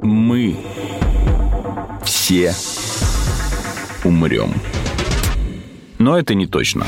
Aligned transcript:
Мы 0.00 0.56
все 2.04 2.54
умрем. 4.04 4.54
Но 5.98 6.18
это 6.18 6.34
не 6.34 6.46
точно. 6.46 6.86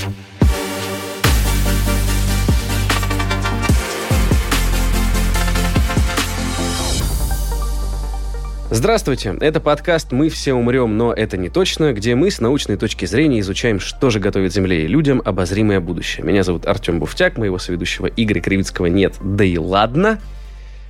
Здравствуйте, 8.70 9.36
это 9.40 9.60
подкаст 9.60 10.12
«Мы 10.12 10.28
все 10.28 10.54
умрем, 10.54 10.96
но 10.96 11.12
это 11.12 11.36
не 11.36 11.48
точно», 11.48 11.92
где 11.92 12.14
мы 12.14 12.30
с 12.30 12.40
научной 12.40 12.76
точки 12.76 13.04
зрения 13.04 13.40
изучаем, 13.40 13.80
что 13.80 14.10
же 14.10 14.18
готовит 14.18 14.52
Земле 14.52 14.84
и 14.84 14.88
людям 14.88 15.22
обозримое 15.24 15.80
будущее. 15.80 16.24
Меня 16.24 16.42
зовут 16.42 16.66
Артем 16.66 16.98
Буфтяк, 16.98 17.38
моего 17.38 17.58
соведущего 17.58 18.06
Игоря 18.06 18.40
Кривицкого 18.40 18.86
нет, 18.86 19.14
да 19.22 19.44
и 19.44 19.58
ладно. 19.58 20.20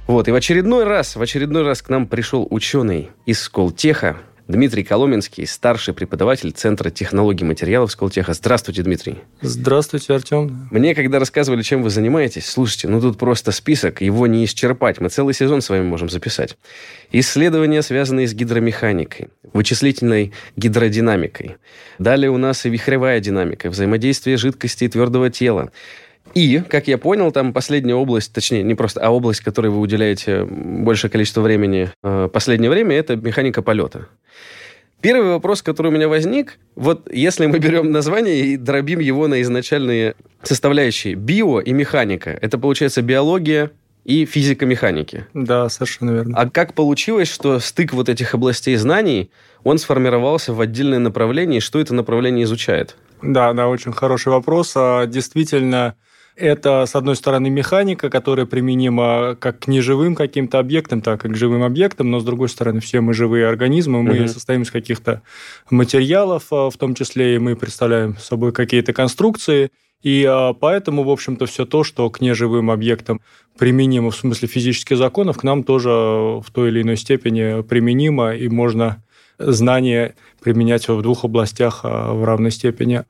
Вот, 0.07 0.29
и 0.29 0.33
в 0.33 0.35
очередной 0.35 0.85
раз, 0.85 1.17
в 1.17 1.23
очередной 1.23 1.63
раз 1.63 1.81
к 1.81 1.89
нам 1.89 2.07
пришел 2.07 2.47
ученый 2.51 3.11
из 3.25 3.41
Сколтеха, 3.41 4.19
Дмитрий 4.47 4.85
Коломенский, 4.85 5.47
старший 5.47 5.95
преподаватель 5.95 6.51
Центра 6.51 6.91
технологий 6.91 7.47
материалов 7.47 7.91
Сколтеха. 7.91 8.35
Здравствуйте, 8.35 8.83
Дмитрий. 8.83 9.21
Здравствуйте, 9.41 10.13
Артем. 10.13 10.69
Мне, 10.71 10.95
когда 10.95 11.19
рассказывали, 11.19 11.63
чем 11.63 11.83
вы 11.83 11.89
занимаетесь, 11.89 12.45
слушайте, 12.45 12.87
ну 12.89 13.01
тут 13.01 13.17
просто 13.17 13.51
список, 13.53 14.03
его 14.03 14.27
не 14.27 14.45
исчерпать. 14.45 15.01
Мы 15.01 15.09
целый 15.09 15.33
сезон 15.33 15.63
с 15.63 15.71
вами 15.71 15.85
можем 15.85 16.11
записать. 16.11 16.59
Исследования, 17.11 17.81
связанные 17.81 18.29
с 18.29 18.35
гидромеханикой, 18.35 19.29
вычислительной 19.55 20.35
гидродинамикой. 20.57 21.57
Далее 21.99 22.31
у 22.31 22.37
нас 22.37 22.67
и 22.67 22.69
вихревая 22.69 23.21
динамика, 23.21 23.71
взаимодействие 23.71 24.37
жидкости 24.37 24.85
и 24.85 24.89
твердого 24.89 25.31
тела, 25.31 25.73
и, 26.33 26.63
как 26.69 26.89
я 26.89 26.99
понял, 26.99 27.31
там 27.33 27.53
последняя 27.53 27.95
область, 27.95 28.33
точнее, 28.33 28.63
не 28.63 28.75
просто, 28.75 29.01
а 29.01 29.11
область, 29.11 29.41
которой 29.41 29.69
вы 29.69 29.81
уделяете 29.81 30.45
большее 30.45 31.11
количество 31.11 31.43
времени 31.43 31.91
э, 32.03 32.29
последнее 32.33 32.71
время, 32.71 32.97
это 32.97 33.17
механика 33.17 33.63
полета. 33.63 34.09
Первый 35.01 35.33
вопрос, 35.33 35.61
который 35.61 35.89
у 35.89 35.91
меня 35.91 36.09
возник, 36.09 36.59
вот 36.77 37.13
если 37.13 37.45
мы 37.45 37.59
берем 37.59 37.93
название 37.93 38.41
и 38.41 38.57
дробим 38.57 39.01
его 39.01 39.29
на 39.29 39.43
изначальные 39.43 40.15
составляющие, 40.43 41.15
био 41.15 41.61
и 41.61 41.73
механика, 41.73 42.31
это 42.31 42.59
получается 42.59 43.03
биология 43.03 43.71
и 44.05 44.25
физика 44.25 44.65
механики. 44.67 45.27
Да, 45.35 45.69
совершенно 45.69 46.11
верно. 46.11 46.39
А 46.39 46.49
как 46.49 46.75
получилось, 46.75 47.29
что 47.29 47.59
стык 47.59 47.93
вот 47.93 48.09
этих 48.09 48.35
областей 48.35 48.77
знаний, 48.77 49.31
он 49.63 49.79
сформировался 49.79 50.53
в 50.53 50.61
отдельное 50.61 50.99
направление, 50.99 51.59
и 51.59 51.61
что 51.61 51.81
это 51.81 51.95
направление 51.95 52.45
изучает? 52.45 52.97
Да, 53.23 53.53
да, 53.53 53.69
очень 53.69 53.93
хороший 53.93 54.29
вопрос. 54.29 54.73
А, 54.75 55.07
действительно, 55.07 55.97
это, 56.37 56.85
с 56.87 56.95
одной 56.95 57.17
стороны, 57.17 57.49
механика, 57.51 58.11
которая 58.11 58.47
применима 58.47 59.37
как 59.39 59.61
к 59.61 59.69
неживым 59.69 60.15
каким-то 60.15 60.59
объектам, 60.59 61.01
так 61.01 61.25
и 61.25 61.29
к 61.29 61.37
живым 61.37 61.63
объектам, 61.63 62.11
но, 62.11 62.19
с 62.21 62.25
другой 62.25 62.49
стороны, 62.49 62.81
все 62.81 63.01
мы 63.01 63.15
живые 63.15 63.47
организмы, 63.47 64.03
мы 64.03 64.21
угу. 64.21 64.29
состоим 64.29 64.63
из 64.63 64.71
каких-то 64.71 65.23
материалов, 65.71 66.47
а, 66.51 66.71
в 66.71 66.77
том 66.77 66.95
числе 66.95 67.37
и 67.37 67.39
мы 67.39 67.57
представляем 67.57 68.17
собой 68.19 68.53
какие-то 68.53 68.93
конструкции, 68.93 69.71
и 70.03 70.25
а, 70.25 70.53
поэтому, 70.53 71.05
в 71.05 71.11
общем-то, 71.11 71.47
все 71.47 71.65
то, 71.65 71.85
что 71.85 72.11
к 72.11 72.21
неживым 72.21 72.71
объектам 72.71 73.21
применимо 73.59 74.11
в 74.11 74.17
смысле 74.17 74.49
физических 74.49 74.99
законов, 74.99 75.39
к 75.39 75.45
нам 75.45 75.63
тоже 75.63 75.91
в 75.91 76.47
той 76.53 76.71
или 76.71 76.83
иной 76.83 76.97
степени 76.97 77.63
применимо, 77.63 78.35
и 78.35 78.49
можно 78.49 79.03
знания 79.39 80.15
применять 80.43 80.89
в 80.89 81.01
двух 81.03 81.25
областях 81.25 81.81
а, 81.85 82.13
в 82.13 82.25
равной 82.25 82.51
степени. 82.51 83.05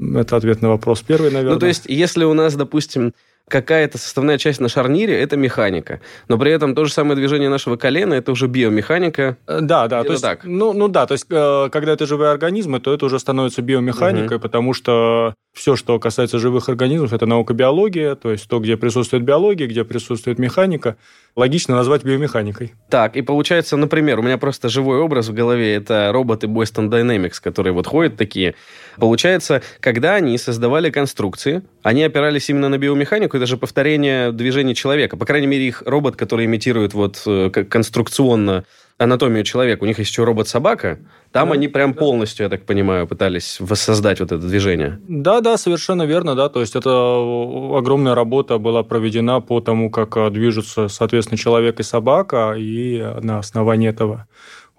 Это 0.00 0.36
ответ 0.36 0.62
на 0.62 0.68
вопрос 0.68 1.02
первый, 1.02 1.30
наверное. 1.30 1.54
Ну, 1.54 1.58
то 1.58 1.66
есть, 1.66 1.86
если 1.86 2.24
у 2.24 2.34
нас, 2.34 2.54
допустим, 2.54 3.14
какая-то 3.48 3.98
составная 3.98 4.38
часть 4.38 4.60
на 4.60 4.68
шарнире– 4.68 5.18
это 5.20 5.36
механика. 5.36 6.00
Но 6.28 6.38
при 6.38 6.52
этом 6.52 6.74
то 6.74 6.84
же 6.84 6.92
самое 6.92 7.16
движение 7.16 7.48
нашего 7.48 7.76
колена– 7.76 8.14
это 8.14 8.32
уже 8.32 8.46
биомеханика. 8.46 9.38
Э, 9.46 9.60
да, 9.60 9.88
да. 9.88 10.04
То 10.04 10.12
есть, 10.12 10.22
так. 10.22 10.44
Ну, 10.44 10.72
ну 10.72 10.88
да, 10.88 11.06
то 11.06 11.12
есть, 11.12 11.26
э, 11.30 11.68
когда 11.72 11.92
это 11.92 12.06
живые 12.06 12.30
организмы, 12.30 12.78
то 12.80 12.92
это 12.92 13.06
уже 13.06 13.18
становится 13.18 13.62
биомеханикой, 13.62 14.36
угу. 14.36 14.42
потому 14.42 14.74
что 14.74 15.34
все, 15.58 15.76
что 15.76 15.98
касается 15.98 16.38
живых 16.38 16.68
организмов, 16.68 17.12
это 17.12 17.26
наука 17.26 17.52
биология, 17.52 18.14
то 18.14 18.30
есть 18.30 18.48
то, 18.48 18.60
где 18.60 18.76
присутствует 18.76 19.24
биология, 19.24 19.66
где 19.66 19.84
присутствует 19.84 20.38
механика, 20.38 20.96
логично 21.36 21.74
назвать 21.74 22.04
биомеханикой. 22.04 22.74
Так, 22.88 23.16
и 23.16 23.22
получается, 23.22 23.76
например, 23.76 24.20
у 24.20 24.22
меня 24.22 24.38
просто 24.38 24.68
живой 24.68 24.98
образ 24.98 25.28
в 25.28 25.34
голове– 25.34 25.74
это 25.76 26.10
роботы 26.12 26.46
Boston 26.46 26.88
Dynamics, 26.88 27.40
которые 27.42 27.72
вот 27.72 27.86
ходят 27.86 28.16
такие. 28.16 28.54
Получается, 28.96 29.62
когда 29.80 30.14
они 30.14 30.38
создавали 30.38 30.90
конструкции, 30.90 31.62
они 31.82 32.02
опирались 32.04 32.48
именно 32.48 32.68
на 32.68 32.78
биомеханику, 32.78 33.36
и 33.36 33.40
даже 33.40 33.56
повторение 33.56 34.32
движений 34.32 34.74
человека. 34.74 35.16
По 35.16 35.26
крайней 35.26 35.46
мере, 35.46 35.66
их 35.66 35.82
робот, 35.84 36.16
который 36.16 36.46
имитирует 36.46 36.94
вот 36.94 37.22
э, 37.26 37.50
конструкционно 37.50 38.64
анатомию 38.98 39.44
человека. 39.44 39.84
У 39.84 39.86
них 39.86 39.98
есть 39.98 40.10
еще 40.10 40.24
робот-собака. 40.24 40.98
Там 41.30 41.48
да, 41.48 41.54
они 41.54 41.68
прям 41.68 41.92
да. 41.92 41.98
полностью, 41.98 42.44
я 42.44 42.50
так 42.50 42.66
понимаю, 42.66 43.06
пытались 43.06 43.58
воссоздать 43.60 44.20
вот 44.20 44.32
это 44.32 44.46
движение. 44.46 45.00
Да, 45.08 45.40
да, 45.40 45.56
совершенно 45.56 46.02
верно, 46.02 46.34
да. 46.34 46.48
То 46.48 46.60
есть 46.60 46.74
это 46.74 46.90
огромная 46.90 48.14
работа 48.14 48.58
была 48.58 48.82
проведена 48.82 49.40
по 49.40 49.60
тому, 49.60 49.90
как 49.90 50.16
э, 50.16 50.30
движутся, 50.30 50.88
соответственно, 50.88 51.38
человек 51.38 51.80
и 51.80 51.84
собака, 51.84 52.54
и 52.58 53.00
на 53.22 53.38
основании 53.38 53.88
этого 53.88 54.26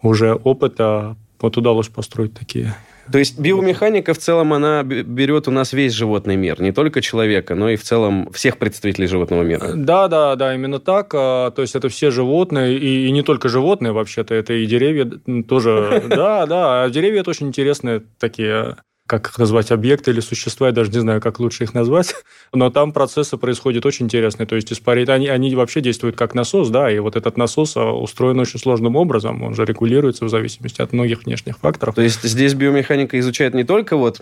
уже 0.02 0.34
опыта 0.34 1.16
вот 1.40 1.58
удалось 1.58 1.88
построить 1.88 2.34
такие 2.34 2.76
то 3.12 3.18
есть 3.18 3.40
биомеханика 3.40 4.14
в 4.14 4.18
целом, 4.18 4.54
она 4.54 4.84
берет 4.84 5.48
у 5.48 5.52
нас 5.52 5.74
весь 5.74 5.94
животный 5.94 6.36
мир, 6.36 6.62
не 6.62 6.72
только 6.72 7.02
человека, 7.02 7.56
но 7.56 7.70
и 7.70 7.76
в 7.76 7.84
целом 7.84 8.30
всех 8.32 8.58
представителей 8.58 9.08
животного 9.08 9.44
мира. 9.44 9.72
Да, 9.76 10.08
да, 10.08 10.36
да, 10.36 10.54
именно 10.54 10.80
так. 10.80 11.12
А, 11.14 11.52
то 11.52 11.62
есть 11.62 11.76
это 11.76 11.90
все 11.90 12.12
животные, 12.12 12.78
и, 12.78 13.08
и 13.08 13.12
не 13.12 13.22
только 13.22 13.50
животные 13.50 13.92
вообще-то, 13.92 14.34
это 14.36 14.54
и 14.54 14.66
деревья 14.66 15.06
тоже. 15.48 16.04
Да, 16.20 16.46
да, 16.46 16.84
а 16.84 16.90
деревья 16.90 17.22
это 17.22 17.30
очень 17.30 17.48
интересные 17.48 18.02
такие 18.20 18.78
как 19.10 19.28
их 19.28 19.40
назвать, 19.40 19.72
объекты 19.72 20.12
или 20.12 20.20
существа, 20.20 20.68
я 20.68 20.74
даже 20.74 20.92
не 20.92 21.00
знаю, 21.00 21.20
как 21.20 21.40
лучше 21.40 21.64
их 21.64 21.74
назвать, 21.74 22.14
но 22.54 22.70
там 22.70 22.94
процессы 22.94 23.38
происходят 23.38 23.86
очень 23.86 24.06
интересные, 24.06 24.46
то 24.46 24.56
есть 24.56 24.72
испарить, 24.72 25.10
они, 25.10 25.28
они 25.28 25.54
вообще 25.56 25.82
действуют 25.82 26.16
как 26.16 26.36
насос, 26.36 26.70
да, 26.70 26.92
и 26.92 27.00
вот 27.00 27.16
этот 27.16 27.36
насос 27.36 27.76
а, 27.76 27.92
устроен 27.92 28.40
очень 28.40 28.60
сложным 28.60 28.96
образом, 28.96 29.42
он 29.42 29.56
же 29.56 29.66
регулируется 29.66 30.26
в 30.26 30.30
зависимости 30.30 30.82
от 30.82 30.94
многих 30.94 31.26
внешних 31.26 31.58
факторов. 31.58 31.96
То 31.96 32.04
есть 32.04 32.22
здесь 32.22 32.54
биомеханика 32.54 33.20
изучает 33.20 33.56
не 33.56 33.64
только 33.64 33.98
вот 33.98 34.22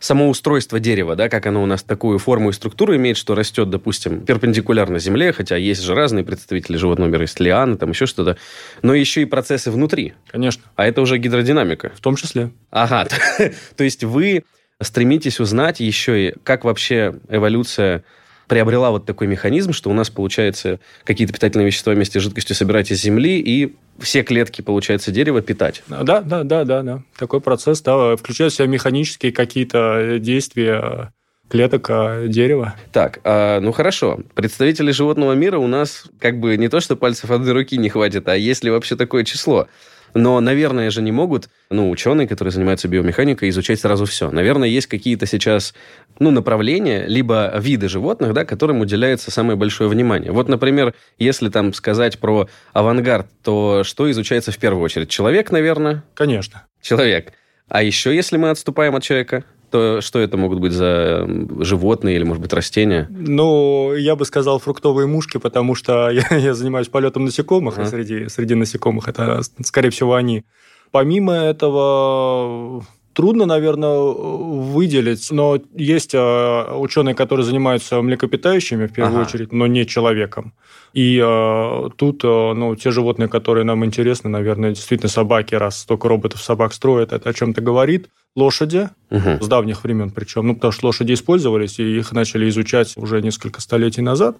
само 0.00 0.28
устройство 0.28 0.80
дерева, 0.80 1.16
да, 1.16 1.28
как 1.28 1.46
оно 1.46 1.62
у 1.62 1.66
нас 1.66 1.82
такую 1.82 2.18
форму 2.18 2.50
и 2.50 2.52
структуру 2.52 2.94
имеет, 2.96 3.16
что 3.16 3.34
растет, 3.34 3.70
допустим, 3.70 4.20
перпендикулярно 4.24 4.98
земле, 4.98 5.32
хотя 5.32 5.56
есть 5.56 5.82
же 5.82 5.94
разные 5.94 6.24
представители 6.24 6.76
животного 6.76 7.08
мира, 7.08 7.22
есть 7.22 7.40
лианы, 7.40 7.76
там 7.76 7.90
еще 7.90 8.06
что-то, 8.06 8.36
но 8.82 8.94
еще 8.94 9.22
и 9.22 9.24
процессы 9.24 9.70
внутри. 9.70 10.14
Конечно. 10.28 10.62
А 10.76 10.86
это 10.86 11.00
уже 11.00 11.18
гидродинамика. 11.18 11.92
В 11.94 12.00
том 12.00 12.16
числе. 12.16 12.50
Ага. 12.70 13.06
То 13.76 13.84
есть 13.84 14.04
вы 14.04 14.44
стремитесь 14.80 15.40
узнать 15.40 15.80
еще 15.80 16.28
и, 16.28 16.34
как 16.42 16.64
вообще 16.64 17.14
эволюция 17.28 18.04
приобрела 18.46 18.90
вот 18.90 19.06
такой 19.06 19.26
механизм, 19.26 19.72
что 19.72 19.90
у 19.90 19.92
нас, 19.92 20.10
получается, 20.10 20.80
какие-то 21.04 21.32
питательные 21.32 21.66
вещества 21.66 21.92
вместе 21.92 22.20
с 22.20 22.22
жидкостью 22.22 22.56
собирать 22.56 22.90
из 22.90 23.00
земли 23.00 23.40
и 23.40 23.76
все 23.98 24.22
клетки, 24.22 24.62
получается, 24.62 25.10
дерева 25.10 25.42
питать. 25.42 25.82
Да, 25.88 26.20
да, 26.20 26.42
да, 26.42 26.64
да, 26.64 26.82
да. 26.82 27.02
Такой 27.18 27.40
процесс, 27.40 27.80
да, 27.80 28.16
включает 28.16 28.52
в 28.52 28.56
себя 28.56 28.66
механические 28.66 29.32
какие-то 29.32 30.18
действия 30.20 31.12
клеток 31.48 31.86
а, 31.90 32.26
дерева. 32.26 32.74
Так, 32.92 33.20
а, 33.24 33.60
ну 33.60 33.72
хорошо. 33.72 34.20
Представители 34.34 34.90
животного 34.90 35.32
мира 35.32 35.58
у 35.58 35.66
нас 35.66 36.04
как 36.18 36.40
бы 36.40 36.56
не 36.56 36.68
то, 36.68 36.80
что 36.80 36.96
пальцев 36.96 37.30
одной 37.30 37.52
руки 37.52 37.76
не 37.76 37.88
хватит, 37.88 38.28
а 38.28 38.36
есть 38.36 38.64
ли 38.64 38.70
вообще 38.70 38.96
такое 38.96 39.24
число? 39.24 39.68
Но, 40.14 40.40
наверное, 40.40 40.90
же 40.90 41.02
не 41.02 41.12
могут, 41.12 41.48
ну, 41.70 41.90
ученые, 41.90 42.26
которые 42.26 42.52
занимаются 42.52 42.88
биомеханикой, 42.88 43.48
изучать 43.50 43.80
сразу 43.80 44.06
все. 44.06 44.30
Наверное, 44.30 44.68
есть 44.68 44.86
какие-то 44.86 45.26
сейчас, 45.26 45.74
ну, 46.18 46.30
направления, 46.30 47.06
либо 47.06 47.52
виды 47.58 47.88
животных, 47.88 48.32
да, 48.32 48.44
которым 48.44 48.80
уделяется 48.80 49.30
самое 49.30 49.56
большое 49.56 49.88
внимание. 49.88 50.32
Вот, 50.32 50.48
например, 50.48 50.94
если 51.18 51.48
там 51.48 51.72
сказать 51.72 52.18
про 52.18 52.48
авангард, 52.72 53.26
то 53.42 53.82
что 53.84 54.10
изучается 54.10 54.52
в 54.52 54.58
первую 54.58 54.82
очередь? 54.82 55.08
Человек, 55.10 55.50
наверное? 55.50 56.04
Конечно. 56.14 56.66
Человек. 56.80 57.32
А 57.68 57.82
еще, 57.82 58.14
если 58.14 58.36
мы 58.36 58.50
отступаем 58.50 58.94
от 58.94 59.02
человека? 59.02 59.44
То 59.76 60.00
что 60.00 60.18
это 60.20 60.38
могут 60.38 60.60
быть 60.60 60.72
за 60.72 61.28
животные 61.60 62.16
или, 62.16 62.24
может 62.24 62.42
быть, 62.42 62.52
растения? 62.54 63.08
Ну, 63.10 63.94
я 63.94 64.16
бы 64.16 64.24
сказал 64.24 64.58
фруктовые 64.58 65.06
мушки, 65.06 65.36
потому 65.36 65.74
что 65.74 66.08
я, 66.30 66.36
я 66.36 66.54
занимаюсь 66.54 66.88
полетом 66.88 67.26
насекомых, 67.26 67.78
а. 67.78 67.82
и 67.82 67.86
среди, 67.86 68.28
среди 68.28 68.54
насекомых 68.54 69.08
это, 69.08 69.42
скорее 69.62 69.90
всего, 69.90 70.14
они. 70.14 70.44
Помимо 70.92 71.34
этого, 71.34 72.84
трудно, 73.16 73.46
наверное, 73.46 73.98
выделить, 73.98 75.30
но 75.30 75.58
есть 75.74 76.12
а, 76.14 76.76
ученые, 76.78 77.14
которые 77.14 77.46
занимаются 77.46 78.02
млекопитающими 78.02 78.86
в 78.86 78.92
первую 78.92 79.22
ага. 79.22 79.26
очередь, 79.26 79.52
но 79.52 79.66
не 79.66 79.86
человеком. 79.86 80.52
И 80.92 81.18
э, 81.22 81.88
тут 81.96 82.24
э, 82.24 82.26
ну, 82.28 82.76
те 82.76 82.90
животные, 82.90 83.28
которые 83.28 83.64
нам 83.64 83.84
интересны, 83.84 84.28
наверное, 84.28 84.70
действительно 84.70 85.08
собаки, 85.08 85.54
раз 85.54 85.80
столько 85.80 86.08
роботов 86.08 86.42
собак 86.42 86.74
строят, 86.74 87.12
это 87.12 87.30
о 87.30 87.32
чем-то 87.32 87.60
говорит. 87.62 88.08
Лошади, 88.34 88.90
угу. 89.10 89.42
с 89.42 89.48
давних 89.48 89.82
времен 89.82 90.10
причем, 90.10 90.46
ну, 90.48 90.54
потому 90.54 90.72
что 90.72 90.86
лошади 90.86 91.14
использовались, 91.14 91.78
и 91.78 91.98
их 91.98 92.12
начали 92.12 92.46
изучать 92.50 92.94
уже 92.96 93.22
несколько 93.22 93.62
столетий 93.62 94.02
назад. 94.02 94.36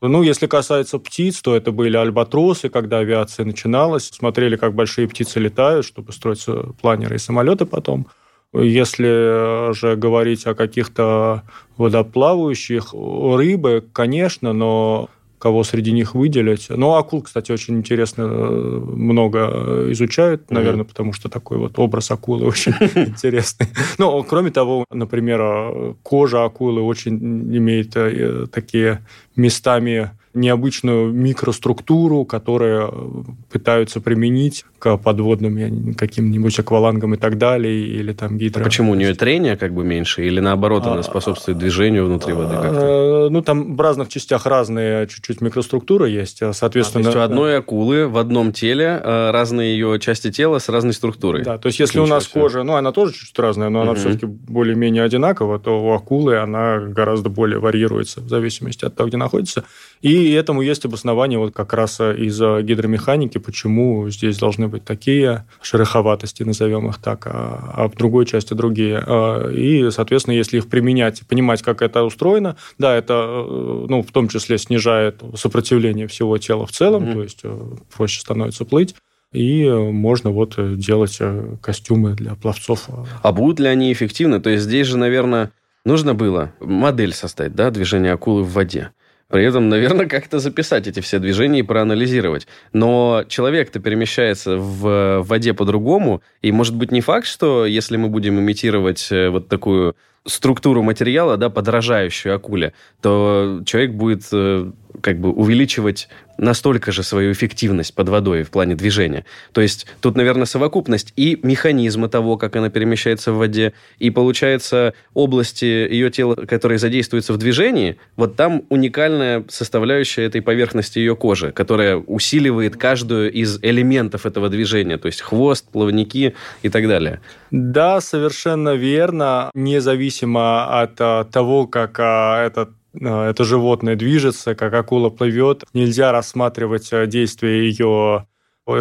Ну, 0.00 0.22
если 0.22 0.46
касается 0.46 0.98
птиц, 0.98 1.42
то 1.42 1.56
это 1.56 1.72
были 1.72 1.96
альбатросы, 1.96 2.68
когда 2.68 2.98
авиация 2.98 3.44
начиналась. 3.44 4.06
Смотрели, 4.06 4.56
как 4.56 4.74
большие 4.74 5.08
птицы 5.08 5.40
летают, 5.40 5.84
чтобы 5.84 6.12
строить 6.12 6.46
планеры 6.80 7.16
и 7.16 7.18
самолеты 7.18 7.66
потом. 7.66 8.06
Если 8.52 9.72
же 9.72 9.96
говорить 9.96 10.46
о 10.46 10.54
каких-то 10.54 11.42
водоплавающих, 11.76 12.92
рыбы, 12.92 13.84
конечно, 13.92 14.52
но 14.52 15.08
кого 15.40 15.64
среди 15.64 15.92
них 15.92 16.14
выделить. 16.14 16.68
Ну, 16.68 16.94
акул, 16.94 17.22
кстати, 17.22 17.50
очень 17.50 17.78
интересно 17.78 18.22
э, 18.22 18.82
много 18.94 19.90
изучают, 19.90 20.50
наверное, 20.50 20.84
mm-hmm. 20.84 20.88
потому 20.88 21.12
что 21.14 21.30
такой 21.30 21.56
вот 21.56 21.78
образ 21.78 22.10
акулы 22.10 22.46
очень 22.46 22.72
интересный. 22.94 23.66
Ну, 23.96 24.22
кроме 24.22 24.50
того, 24.50 24.84
например, 24.92 25.40
э, 25.40 25.94
кожа 26.02 26.44
акулы 26.44 26.82
очень 26.82 27.16
имеет 27.56 27.96
э, 27.96 28.46
такие 28.52 29.00
местами 29.34 30.10
необычную 30.34 31.10
микроструктуру, 31.12 32.24
которую 32.26 33.34
пытаются 33.50 34.00
применить 34.00 34.64
к 34.80 34.96
подводным 34.96 35.94
каким-нибудь 35.94 36.58
аквалангам 36.58 37.14
и 37.14 37.18
так 37.18 37.36
далее, 37.36 37.86
или 37.86 38.14
там 38.14 38.38
гидро... 38.38 38.62
А 38.62 38.64
почему? 38.64 38.92
У 38.92 38.94
нее 38.94 39.14
трение 39.14 39.56
как 39.56 39.74
бы 39.74 39.84
меньше, 39.84 40.26
или 40.26 40.40
наоборот 40.40 40.86
она 40.86 41.00
а, 41.00 41.02
способствует 41.02 41.58
движению 41.58 42.06
внутри 42.06 42.32
воды 42.32 42.54
как-то? 42.54 43.28
Ну, 43.30 43.42
там 43.42 43.76
в 43.76 43.80
разных 43.80 44.08
частях 44.08 44.46
разные 44.46 45.06
чуть-чуть 45.06 45.42
микроструктуры 45.42 46.08
есть, 46.08 46.42
соответственно... 46.52 47.10
А, 47.10 47.12
то 47.12 47.18
есть 47.18 47.18
у 47.18 47.20
одной 47.20 47.58
акулы 47.58 48.08
в 48.08 48.16
одном 48.16 48.52
теле 48.52 48.98
а, 49.02 49.30
разные 49.32 49.74
ее 49.74 50.00
части 50.00 50.32
тела 50.32 50.58
с 50.58 50.70
разной 50.70 50.94
структурой? 50.94 51.44
Да, 51.44 51.58
то 51.58 51.66
есть 51.66 51.78
если 51.78 51.98
у 51.98 52.06
нас 52.06 52.26
кожа, 52.26 52.62
ну, 52.62 52.74
она 52.76 52.90
тоже 52.90 53.12
чуть-чуть 53.12 53.38
разная, 53.38 53.68
но 53.68 53.82
она 53.82 53.94
все-таки 53.94 54.24
более-менее 54.24 55.02
одинакова, 55.02 55.58
то 55.58 55.78
у 55.78 55.92
акулы 55.92 56.38
она 56.38 56.78
гораздо 56.78 57.28
более 57.28 57.58
варьируется 57.58 58.22
в 58.22 58.28
зависимости 58.30 58.86
от 58.86 58.96
того, 58.96 59.10
где 59.10 59.18
находится. 59.18 59.64
И 60.00 60.32
этому 60.32 60.62
есть 60.62 60.86
обоснование 60.86 61.38
вот 61.38 61.52
как 61.52 61.74
раз 61.74 62.00
из 62.00 62.40
гидромеханики, 62.40 63.36
почему 63.36 64.08
здесь 64.08 64.38
должны 64.38 64.69
быть 64.70 64.84
такие 64.84 65.44
шероховатости, 65.60 66.42
назовем 66.42 66.88
их 66.88 66.98
так, 66.98 67.26
а, 67.26 67.74
а 67.74 67.88
в 67.88 67.96
другой 67.96 68.26
части 68.26 68.54
другие. 68.54 69.02
А, 69.06 69.48
и, 69.50 69.90
соответственно, 69.90 70.34
если 70.34 70.58
их 70.58 70.68
применять, 70.68 71.22
понимать, 71.26 71.62
как 71.62 71.82
это 71.82 72.02
устроено, 72.04 72.56
да, 72.78 72.96
это, 72.96 73.14
э, 73.14 73.86
ну, 73.88 74.02
в 74.02 74.10
том 74.12 74.28
числе 74.28 74.58
снижает 74.58 75.22
сопротивление 75.34 76.06
всего 76.06 76.38
тела 76.38 76.66
в 76.66 76.72
целом, 76.72 77.04
mm-hmm. 77.04 77.12
то 77.12 77.22
есть 77.22 77.40
э, 77.42 77.70
проще 77.94 78.20
становится 78.20 78.64
плыть 78.64 78.94
и 79.32 79.68
можно 79.70 80.30
вот 80.30 80.56
делать 80.78 81.18
э, 81.20 81.56
костюмы 81.62 82.14
для 82.14 82.34
пловцов. 82.34 82.88
А 83.22 83.32
будут 83.32 83.60
ли 83.60 83.68
они 83.68 83.92
эффективны? 83.92 84.40
То 84.40 84.50
есть 84.50 84.64
здесь 84.64 84.88
же, 84.88 84.98
наверное, 84.98 85.52
нужно 85.84 86.14
было 86.14 86.52
модель 86.60 87.12
составить, 87.12 87.54
да, 87.54 87.70
движения 87.70 88.12
акулы 88.12 88.42
в 88.42 88.52
воде. 88.52 88.90
При 89.30 89.44
этом, 89.44 89.68
наверное, 89.68 90.06
как-то 90.06 90.40
записать 90.40 90.88
эти 90.88 91.00
все 91.00 91.20
движения 91.20 91.60
и 91.60 91.62
проанализировать. 91.62 92.48
Но 92.72 93.24
человек-то 93.28 93.78
перемещается 93.78 94.56
в 94.56 95.22
воде 95.22 95.54
по-другому, 95.54 96.20
и 96.42 96.50
может 96.50 96.74
быть 96.74 96.90
не 96.90 97.00
факт, 97.00 97.26
что 97.26 97.64
если 97.64 97.96
мы 97.96 98.08
будем 98.08 98.40
имитировать 98.40 99.08
э, 99.12 99.28
вот 99.28 99.48
такую 99.48 99.94
структуру 100.26 100.82
материала, 100.82 101.36
да, 101.36 101.50
подражающую 101.50 102.34
акуле, 102.34 102.72
то 103.00 103.62
человек 103.64 103.92
будет 103.92 104.24
э, 104.32 104.70
как 105.00 105.18
бы 105.18 105.30
увеличивать 105.30 106.08
настолько 106.40 106.90
же 106.90 107.02
свою 107.02 107.32
эффективность 107.32 107.94
под 107.94 108.08
водой 108.08 108.42
в 108.44 108.50
плане 108.50 108.74
движения. 108.74 109.26
То 109.52 109.60
есть 109.60 109.86
тут, 110.00 110.16
наверное, 110.16 110.46
совокупность 110.46 111.12
и 111.16 111.38
механизма 111.42 112.08
того, 112.08 112.38
как 112.38 112.56
она 112.56 112.70
перемещается 112.70 113.32
в 113.32 113.36
воде, 113.36 113.74
и, 113.98 114.10
получается, 114.10 114.94
области 115.12 115.64
ее 115.64 116.10
тела, 116.10 116.34
которые 116.34 116.78
задействуются 116.78 117.34
в 117.34 117.36
движении, 117.36 117.98
вот 118.16 118.36
там 118.36 118.62
уникальная 118.70 119.44
составляющая 119.48 120.24
этой 120.24 120.40
поверхности 120.40 120.98
ее 120.98 121.14
кожи, 121.14 121.52
которая 121.52 121.96
усиливает 121.96 122.76
каждую 122.76 123.30
из 123.30 123.58
элементов 123.62 124.24
этого 124.24 124.48
движения, 124.48 124.96
то 124.96 125.06
есть 125.06 125.20
хвост, 125.20 125.66
плавники 125.70 126.34
и 126.62 126.68
так 126.70 126.88
далее. 126.88 127.20
Да, 127.50 128.00
совершенно 128.00 128.74
верно. 128.74 129.50
Независимо 129.54 130.10
от 130.26 131.00
а, 131.00 131.24
того, 131.24 131.66
как 131.66 131.98
а, 131.98 132.44
этот 132.44 132.70
а, 133.00 133.30
это 133.30 133.44
животное 133.44 133.96
движется, 133.96 134.54
как 134.54 134.74
акула 134.74 135.10
плывет. 135.10 135.64
Нельзя 135.74 136.12
рассматривать 136.12 136.90
действие 137.08 137.68
ее 137.68 138.26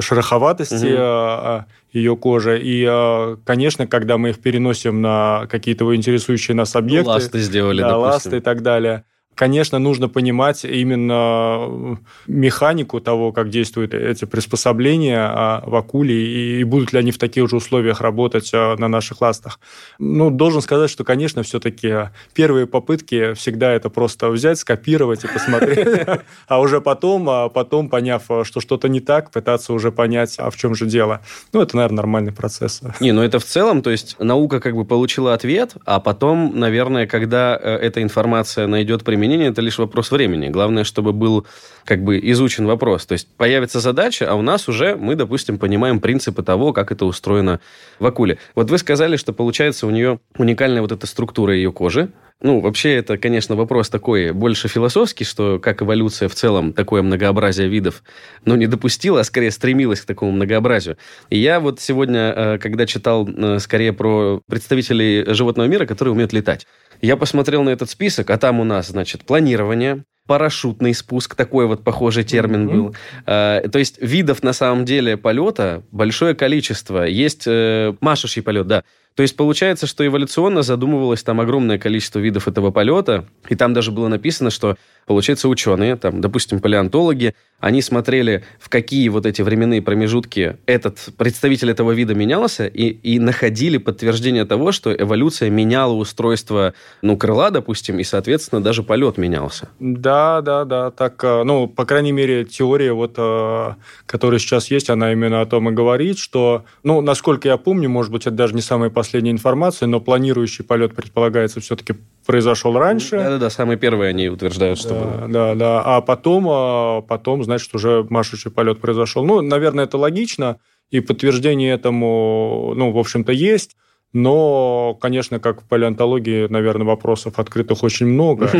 шероховатости 0.01 0.93
угу. 0.93 1.65
ее 1.93 2.15
кожи. 2.15 2.59
И, 2.61 3.35
конечно, 3.43 3.87
когда 3.87 4.17
мы 4.17 4.29
их 4.29 4.39
переносим 4.39 5.01
на 5.01 5.47
какие-то 5.49 5.95
интересующие 5.95 6.53
нас 6.53 6.75
объекты... 6.75 7.09
Ласты 7.09 7.39
сделали, 7.39 7.81
да, 7.81 7.89
допустим. 7.89 8.11
ласты 8.11 8.37
и 8.37 8.41
так 8.41 8.61
далее– 8.61 9.03
конечно, 9.39 9.79
нужно 9.79 10.09
понимать 10.09 10.65
именно 10.65 11.97
механику 12.27 12.99
того, 12.99 13.31
как 13.31 13.49
действуют 13.49 13.93
эти 13.93 14.25
приспособления 14.25 15.21
а, 15.21 15.63
в 15.65 15.77
акуле, 15.77 16.59
и 16.59 16.63
будут 16.65 16.91
ли 16.91 16.99
они 16.99 17.11
в 17.11 17.17
таких 17.17 17.49
же 17.49 17.55
условиях 17.55 18.01
работать 18.01 18.51
а, 18.53 18.75
на 18.75 18.89
наших 18.89 19.21
ластах. 19.21 19.61
Ну, 19.97 20.29
должен 20.29 20.61
сказать, 20.61 20.89
что, 20.89 21.05
конечно, 21.05 21.41
все-таки 21.43 22.09
первые 22.33 22.67
попытки 22.67 23.31
всегда 23.33 23.71
это 23.71 23.89
просто 23.89 24.27
взять, 24.29 24.59
скопировать 24.59 25.23
и 25.23 25.27
посмотреть, 25.29 25.87
а 26.49 26.59
уже 26.59 26.81
потом, 26.81 27.29
а 27.29 27.47
потом, 27.47 27.87
поняв, 27.87 28.23
что 28.43 28.59
что-то 28.59 28.89
не 28.89 28.99
так, 28.99 29.31
пытаться 29.31 29.71
уже 29.71 29.93
понять, 29.93 30.35
а 30.37 30.49
в 30.49 30.57
чем 30.57 30.75
же 30.75 30.85
дело. 30.85 31.21
Ну, 31.53 31.61
это, 31.61 31.77
наверное, 31.77 31.95
нормальный 31.95 32.33
процесс. 32.33 32.81
Не, 32.99 33.13
ну 33.13 33.21
это 33.21 33.39
в 33.39 33.45
целом, 33.45 33.83
то 33.83 33.89
есть 33.89 34.17
наука 34.19 34.59
как 34.59 34.75
бы 34.75 34.83
получила 34.83 35.33
ответ, 35.33 35.77
а 35.85 36.01
потом, 36.01 36.59
наверное, 36.59 37.07
когда 37.07 37.57
э, 37.57 37.75
эта 37.77 38.03
информация 38.03 38.67
найдет 38.67 39.05
применение, 39.05 39.28
применения 39.29 39.51
это 39.51 39.61
лишь 39.61 39.77
вопрос 39.77 40.11
времени. 40.11 40.49
Главное, 40.49 40.83
чтобы 40.83 41.13
был 41.13 41.45
как 41.85 42.03
бы 42.03 42.19
изучен 42.31 42.65
вопрос. 42.65 43.05
То 43.05 43.13
есть 43.13 43.27
появится 43.37 43.79
задача, 43.79 44.25
а 44.29 44.33
у 44.33 44.41
нас 44.41 44.67
уже 44.67 44.95
мы, 44.95 45.15
допустим, 45.15 45.59
понимаем 45.59 45.99
принципы 45.99 46.41
того, 46.41 46.73
как 46.73 46.91
это 46.91 47.05
устроено 47.05 47.59
в 47.99 48.05
акуле. 48.07 48.39
Вот 48.55 48.71
вы 48.71 48.79
сказали, 48.79 49.17
что 49.17 49.31
получается 49.31 49.85
у 49.85 49.91
нее 49.91 50.19
уникальная 50.37 50.81
вот 50.81 50.91
эта 50.91 51.05
структура 51.05 51.53
ее 51.53 51.71
кожи. 51.71 52.09
Ну, 52.41 52.61
вообще, 52.61 52.95
это, 52.95 53.17
конечно, 53.17 53.55
вопрос 53.55 53.89
такой 53.89 54.31
больше 54.31 54.69
философский, 54.69 55.25
что 55.25 55.59
как 55.59 55.81
эволюция 55.81 56.29
в 56.29 56.35
целом 56.35 56.71
такое 56.71 57.01
многообразие 57.01 57.67
видов, 57.67 58.01
ну, 58.45 58.55
не 58.55 58.65
допустила, 58.65 59.19
а 59.19 59.23
скорее 59.25 59.51
стремилась 59.51 59.99
к 59.99 60.05
такому 60.05 60.31
многообразию. 60.31 60.97
И 61.29 61.37
я 61.37 61.59
вот 61.59 61.81
сегодня, 61.81 62.33
э, 62.35 62.57
когда 62.57 62.85
читал 62.85 63.27
э, 63.27 63.59
скорее 63.59 63.91
про 63.91 64.41
представителей 64.47 65.25
животного 65.33 65.67
мира, 65.67 65.85
которые 65.85 66.13
умеют 66.13 66.31
летать, 66.31 66.65
я 67.01 67.17
посмотрел 67.17 67.63
на 67.63 67.69
этот 67.69 67.89
список, 67.89 68.29
а 68.29 68.37
там 68.37 68.59
у 68.59 68.63
нас, 68.63 68.87
значит, 68.87 69.25
планирование, 69.25 70.03
парашютный 70.29 70.93
спуск, 70.93 71.33
такой 71.33 71.65
вот 71.65 71.83
похожий 71.83 72.23
термин 72.23 72.69
mm-hmm. 72.69 72.71
был. 72.71 72.95
А, 73.25 73.67
то 73.67 73.79
есть 73.79 73.99
видов 73.99 74.43
на 74.43 74.53
самом 74.53 74.85
деле 74.85 75.17
полета 75.17 75.81
большое 75.91 76.35
количество. 76.35 77.01
Есть 77.01 77.45
э, 77.47 77.95
машущий 77.99 78.43
полет, 78.43 78.67
да. 78.67 78.83
То 79.15 79.23
есть 79.23 79.35
получается, 79.35 79.85
что 79.85 80.05
эволюционно 80.05 80.61
задумывалось 80.61 81.23
там 81.23 81.41
огромное 81.41 81.77
количество 81.77 82.19
видов 82.19 82.47
этого 82.47 82.71
полета, 82.71 83.25
и 83.49 83.55
там 83.55 83.73
даже 83.73 83.91
было 83.91 84.07
написано, 84.07 84.49
что, 84.49 84.77
получается, 85.07 85.49
ученые, 85.49 85.97
там, 85.97 86.21
допустим, 86.21 86.61
палеонтологи, 86.61 87.35
они 87.59 87.81
смотрели, 87.81 88.45
в 88.61 88.69
какие 88.69 89.09
вот 89.09 89.25
эти 89.25 89.41
временные 89.41 89.81
промежутки 89.81 90.55
этот 90.65 91.09
представитель 91.17 91.71
этого 91.71 91.91
вида 91.91 92.15
менялся, 92.15 92.65
и, 92.65 92.85
и 92.85 93.19
находили 93.19 93.77
подтверждение 93.77 94.45
того, 94.45 94.71
что 94.71 94.95
эволюция 94.95 95.49
меняла 95.49 95.93
устройство, 95.93 96.73
ну, 97.01 97.17
крыла, 97.17 97.51
допустим, 97.51 97.99
и, 97.99 98.05
соответственно, 98.05 98.63
даже 98.63 98.83
полет 98.83 99.17
менялся. 99.17 99.67
Да, 99.79 100.18
да, 100.41 100.65
да. 100.65 100.91
Так, 100.91 101.23
э, 101.23 101.43
ну, 101.43 101.67
по 101.67 101.85
крайней 101.85 102.11
мере, 102.11 102.45
теория, 102.45 102.93
вот, 102.93 103.15
э, 103.17 103.73
которая 104.05 104.39
сейчас 104.39 104.71
есть, 104.71 104.89
она 104.89 105.11
именно 105.11 105.41
о 105.41 105.45
том 105.45 105.69
и 105.69 105.73
говорит, 105.73 106.17
что, 106.17 106.65
ну, 106.83 107.01
насколько 107.01 107.47
я 107.47 107.57
помню, 107.57 107.89
может 107.89 108.11
быть, 108.11 108.27
это 108.27 108.35
даже 108.35 108.55
не 108.55 108.61
самая 108.61 108.89
последняя 108.89 109.31
информация, 109.31 109.87
но 109.87 109.99
планирующий 109.99 110.63
полет 110.63 110.95
предполагается 110.95 111.59
все-таки 111.59 111.95
произошел 112.25 112.77
раньше. 112.77 113.17
Да-да-да, 113.17 113.49
самые 113.49 113.77
первые 113.77 114.09
они 114.09 114.29
утверждают, 114.29 114.79
что 114.79 114.89
да, 114.89 114.95
было. 114.95 115.27
Да, 115.27 115.55
да. 115.55 115.81
А 115.83 116.01
потом, 116.01 116.47
а 116.49 117.01
потом, 117.01 117.43
значит, 117.43 117.73
уже 117.73 118.05
машущий 118.09 118.51
полет 118.51 118.79
произошел. 118.79 119.25
Ну, 119.25 119.41
наверное, 119.41 119.85
это 119.85 119.97
логично, 119.97 120.57
и 120.91 120.99
подтверждение 120.99 121.73
этому, 121.73 122.73
ну, 122.75 122.91
в 122.91 122.97
общем-то, 122.97 123.31
есть. 123.31 123.75
Но, 124.11 124.97
конечно, 124.99 125.39
как 125.39 125.61
в 125.61 125.65
палеонтологии, 125.65 126.47
наверное, 126.49 126.87
вопросов 126.87 127.37
открытых 127.37 127.83
очень 127.83 128.07
много. 128.07 128.49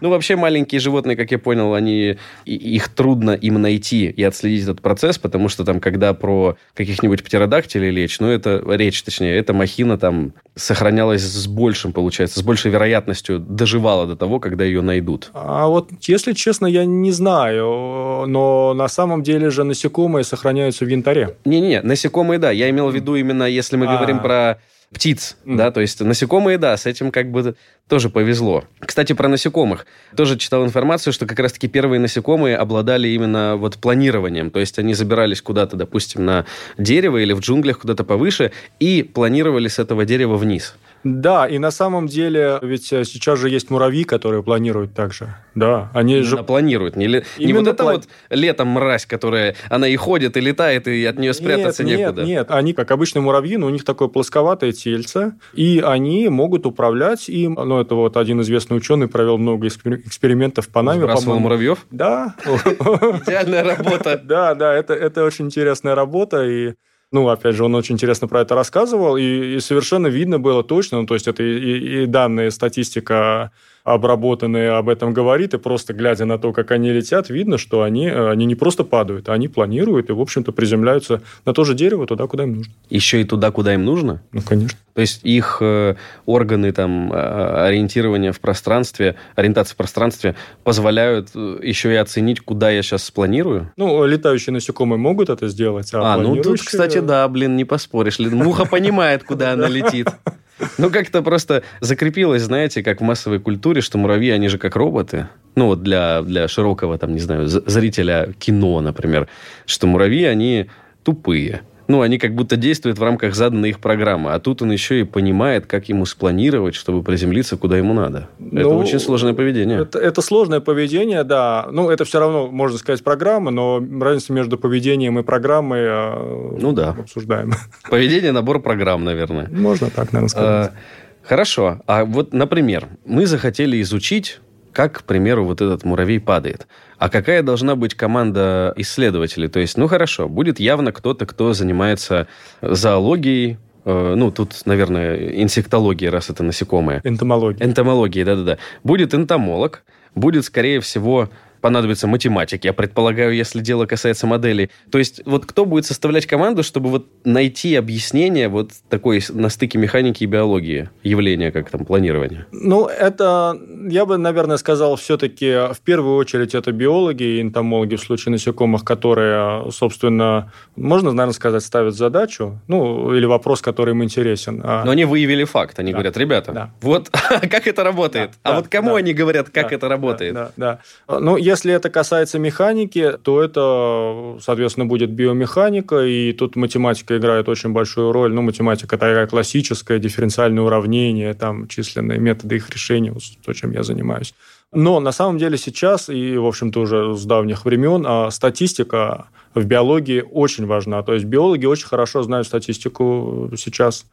Ну, 0.00 0.10
вообще, 0.10 0.36
маленькие 0.36 0.80
животные, 0.80 1.16
как 1.16 1.32
я 1.32 1.40
понял, 1.40 1.74
они 1.74 2.18
их 2.44 2.88
трудно 2.88 3.32
им 3.32 3.60
найти 3.60 4.06
и 4.06 4.22
отследить 4.22 4.62
этот 4.62 4.80
процесс, 4.80 5.18
потому 5.18 5.48
что 5.48 5.64
там, 5.64 5.80
когда 5.80 6.14
про 6.14 6.56
каких-нибудь 6.74 7.24
птеродактилей 7.24 7.90
речь, 7.90 8.20
ну, 8.20 8.28
это 8.28 8.62
речь, 8.68 9.02
точнее, 9.02 9.36
эта 9.36 9.52
махина 9.52 9.98
там 9.98 10.34
сохранялась 10.54 11.22
с 11.22 11.48
большим, 11.48 11.92
получается, 11.92 12.38
с 12.38 12.42
большей 12.44 12.70
вероятностью 12.70 13.40
доживала 13.40 14.06
до 14.06 14.14
того, 14.14 14.38
когда 14.38 14.64
ее 14.64 14.82
найдут. 14.82 15.30
А 15.34 15.66
вот, 15.66 15.90
если 16.02 16.32
честно, 16.32 16.66
я 16.66 16.84
не 16.84 17.10
знаю, 17.10 18.26
но 18.28 18.74
на 18.74 18.86
самом 18.86 19.24
деле 19.24 19.50
же 19.50 19.64
насекомые 19.64 20.22
сохраняются 20.22 20.84
в 20.84 20.88
янтаре. 20.88 21.36
Не-не, 21.44 21.82
насекомые, 21.82 22.38
да. 22.38 22.52
Я 22.52 22.70
имел 22.70 22.88
в 22.90 22.94
виду 22.94 23.16
именно, 23.16 23.42
если 23.42 23.76
мы 23.76 23.86
говорим 23.86 24.07
говорим 24.08 24.22
про 24.22 24.58
птиц, 24.92 25.36
mm. 25.44 25.56
да, 25.56 25.70
то 25.70 25.80
есть 25.80 26.00
насекомые, 26.00 26.56
да, 26.56 26.76
с 26.76 26.86
этим 26.86 27.10
как 27.10 27.30
бы 27.30 27.56
тоже 27.88 28.08
повезло. 28.08 28.64
Кстати, 28.80 29.12
про 29.12 29.28
насекомых. 29.28 29.86
Тоже 30.16 30.38
читал 30.38 30.64
информацию, 30.64 31.12
что 31.12 31.26
как 31.26 31.38
раз-таки 31.38 31.68
первые 31.68 32.00
насекомые 32.00 32.56
обладали 32.56 33.08
именно 33.08 33.56
вот 33.56 33.76
планированием, 33.76 34.50
то 34.50 34.60
есть 34.60 34.78
они 34.78 34.94
забирались 34.94 35.42
куда-то, 35.42 35.76
допустим, 35.76 36.24
на 36.24 36.46
дерево 36.78 37.18
или 37.18 37.32
в 37.32 37.40
джунглях 37.40 37.80
куда-то 37.80 38.04
повыше 38.04 38.52
и 38.80 39.02
планировали 39.02 39.68
с 39.68 39.78
этого 39.78 40.04
дерева 40.04 40.36
вниз. 40.36 40.74
Да, 41.04 41.46
и 41.46 41.58
на 41.58 41.70
самом 41.70 42.06
деле, 42.06 42.58
ведь 42.62 42.92
э, 42.92 43.04
сейчас 43.04 43.38
же 43.38 43.48
есть 43.48 43.70
муравьи, 43.70 44.04
которые 44.04 44.42
планируют 44.42 44.94
так 44.94 45.12
же. 45.12 45.34
Да, 45.54 45.90
они 45.94 46.14
Именно 46.14 46.26
же... 46.26 46.36
планируют. 46.38 46.96
Не, 46.96 47.06
ли... 47.06 47.24
не 47.38 47.52
вот 47.52 47.66
это 47.66 47.82
план... 47.82 47.96
вот 47.96 48.08
летом 48.30 48.68
мразь, 48.68 49.06
которая, 49.06 49.54
она 49.68 49.88
и 49.88 49.96
ходит, 49.96 50.36
и 50.36 50.40
летает, 50.40 50.88
и 50.88 51.04
от 51.04 51.18
нее 51.18 51.34
спрятаться 51.34 51.84
нет, 51.84 51.98
некуда. 52.00 52.22
Нет, 52.22 52.28
нет, 52.28 52.50
они, 52.50 52.72
как 52.72 52.90
обычные 52.90 53.22
муравьи, 53.22 53.56
но 53.56 53.66
у 53.66 53.70
них 53.70 53.84
такое 53.84 54.08
плосковатое 54.08 54.72
тельце, 54.72 55.34
и 55.54 55.82
они 55.84 56.28
могут 56.28 56.66
управлять 56.66 57.28
им. 57.28 57.54
Ну, 57.54 57.80
это 57.80 57.94
вот 57.94 58.16
один 58.16 58.40
известный 58.40 58.76
ученый 58.76 59.08
провел 59.08 59.38
много 59.38 59.68
экспериментов 59.68 60.66
в 60.66 60.70
Панаме. 60.70 61.02
Сбрасывал 61.02 61.38
муравьев? 61.38 61.86
Да. 61.90 62.34
Идеальная 62.44 63.64
работа. 63.64 64.22
Да, 64.28 64.54
да, 64.54 64.74
это, 64.74 64.94
это 64.94 65.24
очень 65.24 65.46
интересная 65.46 65.94
работа, 65.94 66.44
и 66.44 66.74
ну, 67.12 67.28
опять 67.28 67.54
же, 67.54 67.64
он 67.64 67.74
очень 67.74 67.94
интересно 67.94 68.28
про 68.28 68.42
это 68.42 68.54
рассказывал, 68.54 69.16
и, 69.16 69.56
и 69.56 69.60
совершенно 69.60 70.08
видно 70.08 70.38
было 70.38 70.62
точно, 70.62 71.00
ну, 71.00 71.06
то 71.06 71.14
есть 71.14 71.26
это 71.26 71.42
и, 71.42 71.58
и, 71.58 72.02
и 72.02 72.06
данные, 72.06 72.50
статистика 72.50 73.50
обработанные 73.94 74.72
об 74.72 74.88
этом 74.88 75.12
говорит, 75.12 75.54
и 75.54 75.58
просто 75.58 75.92
глядя 75.92 76.24
на 76.24 76.38
то, 76.38 76.52
как 76.52 76.70
они 76.70 76.90
летят, 76.90 77.30
видно, 77.30 77.58
что 77.58 77.82
они, 77.82 78.08
они 78.08 78.44
не 78.46 78.54
просто 78.54 78.84
падают, 78.84 79.28
а 79.28 79.32
они 79.32 79.48
планируют 79.48 80.10
и, 80.10 80.12
в 80.12 80.20
общем-то, 80.20 80.52
приземляются 80.52 81.22
на 81.44 81.54
то 81.54 81.64
же 81.64 81.74
дерево 81.74 82.06
туда, 82.06 82.26
куда 82.26 82.44
им 82.44 82.54
нужно. 82.56 82.72
Еще 82.90 83.20
и 83.20 83.24
туда, 83.24 83.50
куда 83.50 83.74
им 83.74 83.84
нужно? 83.84 84.22
Ну, 84.32 84.42
конечно. 84.42 84.78
То 84.98 85.02
есть 85.02 85.20
их 85.22 85.58
э, 85.60 85.94
органы 86.26 86.72
там, 86.72 87.12
э, 87.12 87.66
ориентирования 87.66 88.32
в 88.32 88.40
пространстве, 88.40 89.14
ориентации 89.36 89.74
в 89.74 89.76
пространстве 89.76 90.34
позволяют 90.64 91.28
э, 91.36 91.60
еще 91.62 91.92
и 91.92 91.96
оценить, 91.96 92.40
куда 92.40 92.70
я 92.70 92.82
сейчас 92.82 93.04
спланирую? 93.04 93.72
Ну, 93.76 94.04
летающие 94.04 94.52
насекомые 94.52 94.98
могут 94.98 95.28
это 95.28 95.46
сделать, 95.46 95.94
а, 95.94 96.14
а 96.14 96.18
ну 96.18 96.42
тут, 96.42 96.60
кстати, 96.60 96.98
да, 96.98 97.28
блин, 97.28 97.56
не 97.56 97.64
поспоришь. 97.64 98.18
Муха 98.18 98.64
понимает, 98.64 99.22
куда 99.22 99.52
она 99.52 99.68
летит. 99.68 100.08
Ну, 100.78 100.90
как-то 100.90 101.22
просто 101.22 101.62
закрепилось, 101.80 102.42
знаете, 102.42 102.82
как 102.82 103.00
в 103.00 103.04
массовой 103.04 103.40
культуре, 103.40 103.80
что 103.80 103.98
муравьи, 103.98 104.30
они 104.30 104.48
же 104.48 104.58
как 104.58 104.76
роботы. 104.76 105.28
Ну, 105.54 105.66
вот 105.66 105.82
для, 105.82 106.22
для 106.22 106.48
широкого, 106.48 106.98
там, 106.98 107.12
не 107.12 107.20
знаю, 107.20 107.48
зрителя 107.48 108.32
кино, 108.38 108.80
например, 108.80 109.28
что 109.66 109.86
муравьи, 109.86 110.24
они 110.24 110.70
тупые 111.04 111.62
ну, 111.88 112.02
они 112.02 112.18
как 112.18 112.34
будто 112.34 112.56
действуют 112.56 112.98
в 112.98 113.02
рамках 113.02 113.34
заданной 113.34 113.70
их 113.70 113.80
программы, 113.80 114.34
а 114.34 114.38
тут 114.38 114.60
он 114.60 114.70
еще 114.70 115.00
и 115.00 115.04
понимает, 115.04 115.64
как 115.66 115.88
ему 115.88 116.04
спланировать, 116.04 116.74
чтобы 116.74 117.02
приземлиться, 117.02 117.56
куда 117.56 117.78
ему 117.78 117.94
надо. 117.94 118.28
Ну, 118.38 118.60
это 118.60 118.68
очень 118.68 119.00
сложное 119.00 119.32
поведение. 119.32 119.80
Это, 119.80 119.98
это 119.98 120.20
сложное 120.20 120.60
поведение, 120.60 121.24
да. 121.24 121.66
Ну, 121.72 121.88
это 121.88 122.04
все 122.04 122.20
равно, 122.20 122.48
можно 122.48 122.76
сказать, 122.76 123.02
программа, 123.02 123.50
но 123.50 123.82
разница 124.00 124.34
между 124.34 124.58
поведением 124.58 125.18
и 125.18 125.22
программой 125.22 125.80
э, 125.80 126.58
ну, 126.60 126.72
да. 126.72 126.90
обсуждаем. 126.90 127.54
Поведение– 127.90 128.32
набор 128.32 128.60
программ, 128.60 129.04
наверное. 129.04 129.48
Можно 129.50 129.88
так, 129.88 130.12
наверное, 130.12 130.28
сказать. 130.28 130.72
А, 130.72 131.26
хорошо. 131.26 131.80
А 131.86 132.04
вот, 132.04 132.34
например, 132.34 132.88
мы 133.06 133.24
захотели 133.24 133.80
изучить 133.80 134.40
как, 134.78 135.00
к 135.00 135.02
примеру, 135.02 135.44
вот 135.44 135.60
этот 135.60 135.82
муравей 135.82 136.20
падает. 136.20 136.68
А 136.98 137.08
какая 137.08 137.42
должна 137.42 137.74
быть 137.74 137.96
команда 137.96 138.72
исследователей? 138.76 139.48
То 139.48 139.58
есть, 139.58 139.76
ну 139.76 139.88
хорошо, 139.88 140.28
будет 140.28 140.60
явно 140.60 140.92
кто-то, 140.92 141.26
кто 141.26 141.52
занимается 141.52 142.28
зоологией, 142.62 143.58
э, 143.84 144.14
ну, 144.16 144.30
тут, 144.30 144.54
наверное, 144.66 145.42
инсектология, 145.42 146.12
раз 146.12 146.30
это 146.30 146.44
насекомые. 146.44 147.00
Энтомология. 147.02 147.66
Энтомология, 147.66 148.24
да-да-да. 148.24 148.58
Будет 148.84 149.14
энтомолог, 149.14 149.82
будет, 150.14 150.44
скорее 150.44 150.78
всего, 150.78 151.28
понадобится 151.60 152.06
математик, 152.06 152.64
я 152.64 152.72
предполагаю, 152.72 153.34
если 153.34 153.60
дело 153.60 153.86
касается 153.86 154.26
моделей. 154.26 154.70
То 154.90 154.98
есть 154.98 155.22
вот 155.24 155.46
кто 155.46 155.64
будет 155.64 155.86
составлять 155.86 156.26
команду, 156.26 156.62
чтобы 156.62 156.90
вот 156.90 157.06
найти 157.24 157.74
объяснение 157.74 158.48
вот 158.48 158.70
такой 158.88 159.22
на 159.30 159.48
стыке 159.48 159.78
механики 159.78 160.24
и 160.24 160.26
биологии 160.26 160.90
явления, 161.02 161.50
как 161.50 161.70
там 161.70 161.84
планирование? 161.84 162.46
Ну, 162.52 162.86
это, 162.86 163.58
я 163.88 164.06
бы, 164.06 164.18
наверное, 164.18 164.56
сказал, 164.56 164.96
все-таки 164.96 165.72
в 165.72 165.80
первую 165.84 166.16
очередь 166.16 166.54
это 166.54 166.72
биологи 166.72 167.22
и 167.22 167.42
энтомологи 167.42 167.96
в 167.96 168.00
случае 168.00 168.32
насекомых, 168.32 168.84
которые, 168.84 169.70
собственно, 169.70 170.52
можно, 170.76 171.12
наверное, 171.12 171.34
сказать, 171.34 171.62
ставят 171.62 171.94
задачу, 171.94 172.60
ну, 172.68 173.14
или 173.14 173.26
вопрос, 173.26 173.60
который 173.60 173.92
им 173.92 174.04
интересен. 174.04 174.60
А 174.64 174.84
Но 174.84 174.92
они 174.92 175.04
выявили 175.04 175.44
факт, 175.44 175.78
они 175.78 175.92
да. 175.92 175.98
говорят, 175.98 176.16
ребята, 176.16 176.52
да. 176.52 176.70
вот 176.80 177.10
как 177.50 177.66
это 177.66 177.84
работает? 177.84 178.30
Да, 178.30 178.36
а 178.42 178.50
да, 178.50 178.56
вот 178.56 178.68
кому 178.68 178.90
да, 178.90 178.96
они 178.96 179.14
говорят, 179.14 179.50
как 179.50 179.70
да, 179.70 179.76
это 179.76 179.88
работает? 179.88 180.34
Да, 180.34 180.50
да. 180.56 180.80
да. 181.06 181.20
Ну, 181.20 181.36
если 181.48 181.72
это 181.72 181.88
касается 181.88 182.38
механики, 182.38 183.12
то 183.22 183.42
это, 183.42 184.38
соответственно, 184.40 184.86
будет 184.86 185.10
биомеханика, 185.10 186.04
и 186.04 186.32
тут 186.32 186.56
математика 186.56 187.16
играет 187.16 187.48
очень 187.48 187.70
большую 187.70 188.12
роль. 188.12 188.32
Ну, 188.34 188.42
математика 188.42 188.98
такая 188.98 189.26
классическая, 189.26 189.98
дифференциальные 189.98 190.62
уравнения, 190.62 191.32
там, 191.34 191.66
численные 191.66 192.18
методы 192.18 192.56
их 192.56 192.68
решения, 192.70 193.14
то, 193.44 193.52
чем 193.54 193.72
я 193.72 193.82
занимаюсь. 193.82 194.34
Но 194.72 195.00
на 195.00 195.12
самом 195.12 195.38
деле 195.38 195.56
сейчас, 195.56 196.10
и, 196.10 196.36
в 196.36 196.44
общем-то, 196.44 196.80
уже 196.80 197.16
с 197.16 197.24
давних 197.24 197.64
времен, 197.64 198.04
а, 198.06 198.30
статистика 198.30 199.28
в 199.54 199.64
биологии 199.64 200.22
очень 200.30 200.66
важна. 200.66 201.02
То 201.02 201.14
есть 201.14 201.24
биологи 201.24 201.64
очень 201.64 201.86
хорошо 201.86 202.22
знают 202.22 202.46
статистику 202.46 203.50
сейчас. 203.56 204.04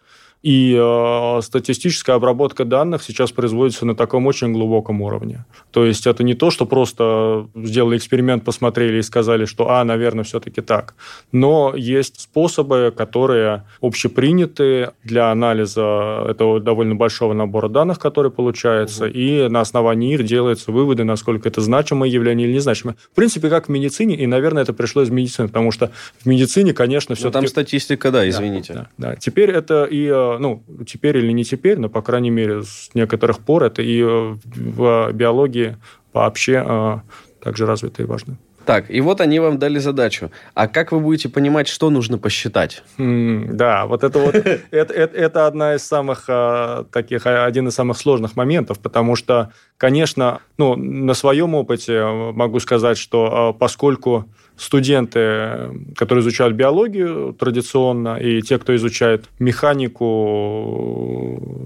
И 0.44 0.78
э, 0.80 1.42
статистическая 1.42 2.16
обработка 2.16 2.66
данных 2.66 3.02
сейчас 3.02 3.32
производится 3.32 3.86
на 3.86 3.96
таком 3.96 4.28
очень 4.28 4.54
глубоком 4.54 5.02
уровне. 5.02 5.46
То 5.72 5.86
есть 5.86 6.06
это 6.06 6.24
не 6.24 6.36
то, 6.36 6.52
что 6.52 6.66
просто 6.66 7.48
сделали 7.56 7.98
эксперимент, 7.98 8.44
посмотрели 8.44 9.00
и 9.00 9.02
сказали, 9.02 9.46
что, 9.46 9.72
а, 9.72 9.84
наверное, 9.84 10.24
все-таки 10.24 10.62
так. 10.62 10.94
Но 11.32 11.74
есть 11.76 12.22
способы, 12.22 12.94
которые 12.96 13.64
общеприняты 13.82 14.92
для 15.04 15.32
анализа 15.32 16.26
этого 16.30 16.60
довольно 16.60 16.96
большого 16.96 17.34
набора 17.34 17.68
данных, 17.68 17.98
который 17.98 18.30
получается, 18.30 19.06
угу. 19.06 19.14
и 19.14 19.48
на 19.48 19.62
основании 19.62 20.14
их 20.14 20.26
делаются 20.26 20.72
выводы, 20.72 21.04
насколько 21.04 21.50
это 21.50 21.62
значимое 21.62 22.10
явление 22.10 22.48
или 22.48 22.56
незначимое. 22.56 22.96
В 23.12 23.16
принципе, 23.16 23.50
как 23.50 23.68
в 23.68 23.70
медицине, 23.70 24.16
и, 24.16 24.28
наверное, 24.28 24.64
это 24.64 24.74
пришло 24.74 25.02
из 25.02 25.10
медицины, 25.10 25.48
потому 25.48 25.72
что 25.72 25.92
в 26.24 26.26
медицине, 26.28 26.74
конечно, 26.74 27.16
все-таки... 27.16 27.34
там 27.34 27.48
статистика, 27.48 28.12
да, 28.12 28.28
извините. 28.30 28.74
Да, 28.74 28.88
да, 28.98 29.10
да. 29.10 29.16
Теперь 29.16 29.50
это 29.50 29.86
и 29.86 30.08
ну, 30.40 30.64
теперь 30.86 31.18
или 31.18 31.32
не 31.32 31.44
теперь, 31.44 31.78
но, 31.80 31.90
по 31.90 32.02
крайней 32.02 32.30
мере, 32.32 32.64
с 32.64 32.90
некоторых 32.94 33.40
пор 33.40 33.64
это 33.64 33.82
и 33.82 34.02
э, 34.02 34.36
в 34.44 35.12
биологии 35.14 35.78
вообще 36.14 36.64
э, 36.66 37.00
также 37.44 37.66
развито 37.66 38.04
и 38.04 38.06
важно. 38.06 38.38
Так, 38.66 38.90
и 38.90 39.00
вот 39.00 39.22
они 39.22 39.40
вам 39.40 39.60
дали 39.60 39.78
задачу. 39.78 40.32
А 40.56 40.68
как 40.68 40.92
вы 40.92 41.00
будете 41.00 41.30
понимать, 41.30 41.68
что 41.68 41.92
нужно 41.92 42.18
посчитать? 42.18 42.84
Mm, 42.98 43.54
да, 43.54 43.86
вот 43.86 44.04
это 44.04 44.18
вот 44.18 44.36
это, 44.72 44.94
это, 44.94 45.18
это 45.18 45.48
одна 45.48 45.76
из 45.76 45.84
самых 45.84 46.26
э, 46.28 46.86
таких 46.92 47.28
один 47.28 47.68
из 47.68 47.76
самых 47.76 47.98
сложных 47.98 48.36
моментов, 48.36 48.80
потому 48.80 49.16
что, 49.16 49.52
конечно, 49.78 50.40
ну 50.58 50.76
на 50.76 51.14
своем 51.14 51.54
опыте 51.54 52.04
могу 52.34 52.60
сказать, 52.60 52.98
что 52.98 53.56
поскольку 53.60 54.26
студенты, 54.58 55.72
которые 55.96 56.22
изучают 56.22 56.56
биологию 56.56 57.34
традиционно, 57.34 58.18
и 58.18 58.42
те, 58.42 58.58
кто 58.58 58.76
изучает 58.76 59.26
механику, 59.40 60.06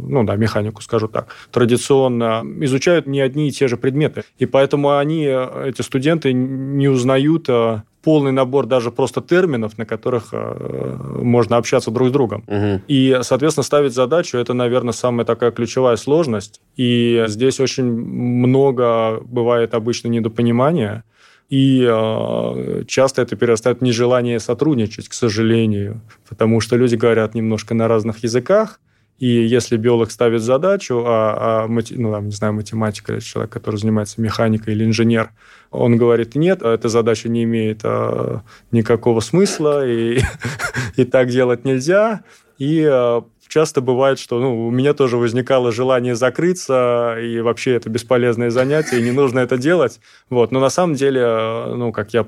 ну 0.08 0.24
да, 0.24 0.36
механику, 0.36 0.81
скажу 0.81 1.08
так, 1.08 1.36
традиционно, 1.51 2.43
изучают 2.62 3.08
не 3.08 3.22
одни 3.22 3.48
и 3.48 3.51
те 3.51 3.67
же 3.67 3.77
предметы. 3.77 4.24
И 4.38 4.46
поэтому 4.46 4.98
они, 4.98 5.25
эти 5.25 5.81
студенты, 5.81 6.34
не 6.34 6.88
узнают 6.88 7.48
э, 7.50 7.81
полный 8.03 8.31
набор 8.31 8.65
даже 8.65 8.91
просто 8.91 9.22
терминов, 9.22 9.77
на 9.77 9.86
которых 9.86 10.29
э, 10.31 10.98
можно 11.22 11.58
общаться 11.58 11.91
друг 11.91 12.10
с 12.10 12.12
другом. 12.12 12.43
Угу. 12.48 12.81
И, 12.88 13.19
соответственно, 13.22 13.63
ставить 13.63 13.93
задачу– 13.93 14.38
это, 14.39 14.53
наверное, 14.53 14.93
самая 14.93 15.25
такая 15.25 15.51
ключевая 15.51 15.96
сложность. 15.96 16.62
И 16.75 17.24
здесь 17.27 17.60
очень 17.60 17.86
много 17.86 19.19
бывает 19.24 19.74
обычно 19.74 20.08
недопонимания. 20.08 21.03
И 21.50 21.84
э, 21.84 22.84
часто 22.88 23.24
это 23.24 23.36
перерастает 23.36 23.79
в 23.79 23.84
нежелание 23.84 24.39
сотрудничать, 24.39 25.10
к 25.10 25.13
сожалению, 25.13 26.01
потому 26.27 26.62
что 26.62 26.75
люди 26.75 26.96
говорят 26.96 27.34
немножко 27.34 27.74
на 27.74 27.88
разных 27.88 28.24
языках, 28.24 28.79
и 29.20 29.27
если 29.27 29.75
биолог 29.75 30.12
ставит 30.12 30.41
задачу, 30.41 31.03
а, 31.06 31.65
а 31.65 31.68
ну, 31.68 32.12
там, 32.12 32.27
не 32.27 32.32
знаю, 32.32 32.53
математик 32.53 33.10
или 33.10 33.20
человек, 33.20 33.51
который 33.51 33.75
занимается 33.75 34.22
механикой 34.22 34.74
или 34.74 34.86
инженер, 34.86 35.32
он 35.72 35.98
говорит, 35.98 36.36
нет, 36.36 36.62
эта 36.62 36.88
задача 36.88 37.27
не 37.27 37.44
имеет 37.44 37.82
а, 37.84 38.44
никакого 38.72 39.20
смысла, 39.20 39.86
и, 39.86 40.22
и 40.96 41.03
так 41.03 41.29
делать 41.29 41.65
нельзя, 41.65 42.22
и 42.60 42.88
а, 42.89 43.25
часто 43.50 43.82
бывает, 43.82 44.20
что 44.20 44.39
ну, 44.39 44.68
у 44.68 44.72
меня 44.72 44.94
тоже 44.94 45.18
возникало 45.18 45.72
желание 45.72 46.15
закрыться, 46.15 47.18
и 47.22 47.41
вообще 47.41 47.74
это 47.74 47.89
бесполезное 47.89 48.51
занятие, 48.51 49.00
и 49.00 49.03
не 49.03 49.12
нужно 49.12 49.39
это 49.39 49.58
делать. 49.58 50.00
Вот. 50.29 50.51
Но 50.51 50.60
на 50.60 50.70
самом 50.70 50.96
деле, 50.96 51.65
ну, 51.75 51.91
как 51.91 52.13
я 52.13 52.25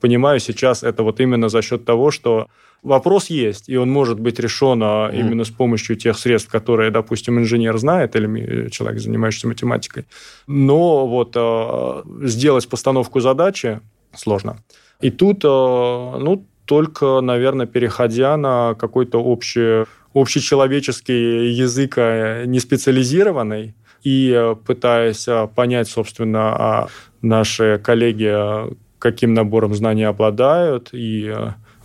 понимаю 0.00 0.40
сейчас, 0.40 0.82
это 0.82 1.04
вот 1.04 1.20
именно 1.20 1.48
за 1.48 1.62
счет 1.62 1.84
того, 1.84 2.10
что 2.10 2.48
вопрос 2.82 3.30
есть, 3.30 3.68
и 3.68 3.76
он 3.76 3.90
может 3.90 4.18
быть 4.18 4.40
решен 4.40 4.82
mm. 4.82 5.18
именно 5.18 5.44
с 5.44 5.50
помощью 5.50 5.96
тех 5.96 6.18
средств, 6.18 6.50
которые, 6.50 6.90
допустим, 6.90 7.38
инженер 7.38 7.78
знает 7.78 8.16
или 8.16 8.68
человек, 8.70 9.00
занимающийся 9.00 9.48
математикой. 9.48 10.04
Но 10.48 11.06
вот 11.06 11.32
э, 11.36 12.02
сделать 12.26 12.68
постановку 12.68 13.20
задачи 13.20 13.80
сложно. 14.14 14.56
И 15.00 15.10
тут, 15.10 15.44
э, 15.44 15.48
ну, 15.48 16.44
только, 16.64 17.20
наверное, 17.20 17.66
переходя 17.66 18.36
на 18.36 18.74
какой-то 18.74 19.22
общий, 19.22 19.84
общечеловеческий 20.14 21.52
язык 21.52 21.94
э, 21.96 22.44
не 22.46 22.60
специализированный 22.60 23.74
и 24.02 24.32
э, 24.34 24.54
пытаясь 24.66 25.26
э, 25.28 25.48
понять, 25.54 25.88
собственно, 25.88 26.54
а 26.56 26.88
наши 27.22 27.80
коллеги 27.82 28.72
каким 28.98 29.34
набором 29.34 29.74
знаний 29.74 30.04
обладают, 30.04 30.90
и 30.92 31.34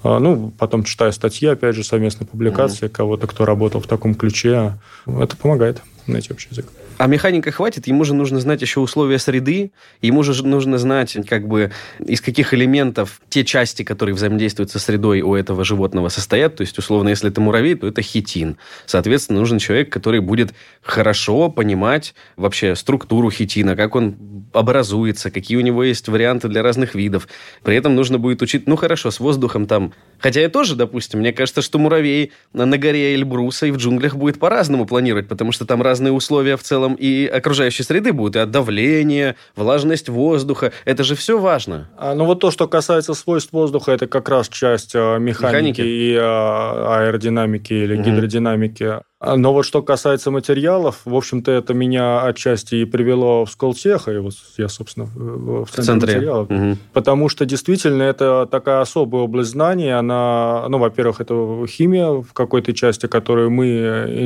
ну, 0.03 0.53
потом 0.59 0.83
читая 0.83 1.11
статьи, 1.11 1.47
опять 1.47 1.75
же, 1.75 1.83
совместные 1.83 2.27
публикации 2.27 2.85
mm-hmm. 2.85 2.91
кого-то, 2.91 3.25
кто 3.25 3.43
работал 3.43 3.81
в 3.81 3.87
таком 3.87 4.13
ключе, 4.13 4.77
это 5.07 5.35
помогает 5.35 5.81
найти 6.11 6.31
общий 6.31 6.49
язык. 6.51 6.65
А 6.97 7.07
механика 7.07 7.51
хватит, 7.51 7.87
ему 7.87 8.03
же 8.03 8.15
нужно 8.15 8.39
знать 8.39 8.61
еще 8.61 8.79
условия 8.79 9.19
среды, 9.19 9.71
ему 10.01 10.23
же 10.23 10.45
нужно 10.45 10.77
знать, 10.77 11.15
как 11.27 11.47
бы, 11.47 11.71
из 11.99 12.21
каких 12.21 12.53
элементов 12.53 13.21
те 13.29 13.43
части, 13.43 13.83
которые 13.83 14.15
взаимодействуют 14.15 14.71
со 14.71 14.79
средой 14.79 15.21
у 15.21 15.35
этого 15.35 15.63
животного 15.63 16.09
состоят. 16.09 16.55
То 16.55 16.61
есть, 16.61 16.77
условно, 16.77 17.09
если 17.09 17.29
это 17.29 17.39
муравей, 17.39 17.75
то 17.75 17.87
это 17.87 18.01
хитин. 18.01 18.57
Соответственно, 18.85 19.39
нужен 19.39 19.59
человек, 19.59 19.91
который 19.91 20.21
будет 20.21 20.53
хорошо 20.81 21.49
понимать 21.49 22.15
вообще 22.35 22.75
структуру 22.75 23.29
хитина, 23.29 23.75
как 23.75 23.95
он 23.95 24.15
образуется, 24.53 25.29
какие 25.29 25.57
у 25.57 25.61
него 25.61 25.83
есть 25.83 26.07
варианты 26.07 26.47
для 26.47 26.63
разных 26.63 26.95
видов. 26.95 27.27
При 27.63 27.75
этом 27.75 27.95
нужно 27.95 28.17
будет 28.17 28.41
учить, 28.41 28.67
ну 28.67 28.75
хорошо, 28.75 29.11
с 29.11 29.19
воздухом 29.19 29.67
там. 29.67 29.93
Хотя 30.19 30.41
я 30.41 30.49
тоже, 30.49 30.75
допустим, 30.75 31.19
мне 31.19 31.31
кажется, 31.31 31.61
что 31.61 31.77
муравей 31.77 32.31
на 32.53 32.77
горе 32.77 33.13
Эльбруса 33.13 33.67
и 33.67 33.71
в 33.71 33.77
джунглях 33.77 34.15
будет 34.15 34.39
по-разному 34.39 34.85
планировать, 34.85 35.27
потому 35.27 35.51
что 35.51 35.65
там 35.65 35.81
разные 35.97 36.11
условия 36.11 36.57
в 36.57 36.63
целом 36.63 36.93
и 36.93 37.25
окружающей 37.25 37.83
среды 37.83 38.13
будут, 38.13 38.35
и 38.35 38.39
от 38.39 38.51
давления, 38.51 39.35
влажность 39.55 40.09
воздуха. 40.09 40.71
Это 40.85 41.03
же 41.03 41.15
все 41.15 41.39
важно. 41.39 41.89
А, 41.97 42.13
ну 42.13 42.25
вот 42.25 42.39
то, 42.39 42.51
что 42.51 42.67
касается 42.67 43.13
свойств 43.15 43.51
воздуха, 43.51 43.91
это 43.91 44.07
как 44.07 44.29
раз 44.29 44.47
часть 44.49 44.91
а, 44.95 45.17
механики, 45.17 45.81
механики. 45.81 45.81
и 45.81 46.15
а, 46.19 46.99
аэродинамики 46.99 47.73
или 47.73 47.95
угу. 47.95 48.03
гидродинамики. 48.03 49.01
А, 49.19 49.35
но 49.35 49.51
вот 49.51 49.63
что 49.63 49.81
касается 49.81 50.29
материалов, 50.29 51.01
в 51.05 51.15
общем-то, 51.15 51.51
это 51.51 51.73
меня 51.73 52.21
отчасти 52.23 52.75
и 52.75 52.85
привело 52.85 53.45
в 53.45 53.49
Сколтеха, 53.49 54.11
и 54.11 54.19
вот 54.19 54.33
я, 54.57 54.69
собственно, 54.69 55.07
в 55.07 55.65
центре, 55.71 55.83
в 55.83 55.85
центре. 55.85 56.15
материалов. 56.15 56.51
Угу. 56.51 56.77
Потому 56.93 57.27
что 57.27 57.45
действительно 57.45 58.03
это 58.03 58.47
такая 58.49 58.81
особая 58.81 59.23
область 59.23 59.49
знаний. 59.49 59.89
Она, 59.89 60.67
ну, 60.69 60.77
во-первых, 60.77 61.19
это 61.19 61.65
химия 61.67 62.21
в 62.21 62.31
какой-то 62.33 62.73
части, 62.73 63.07
которую 63.07 63.49
мы, 63.49 63.67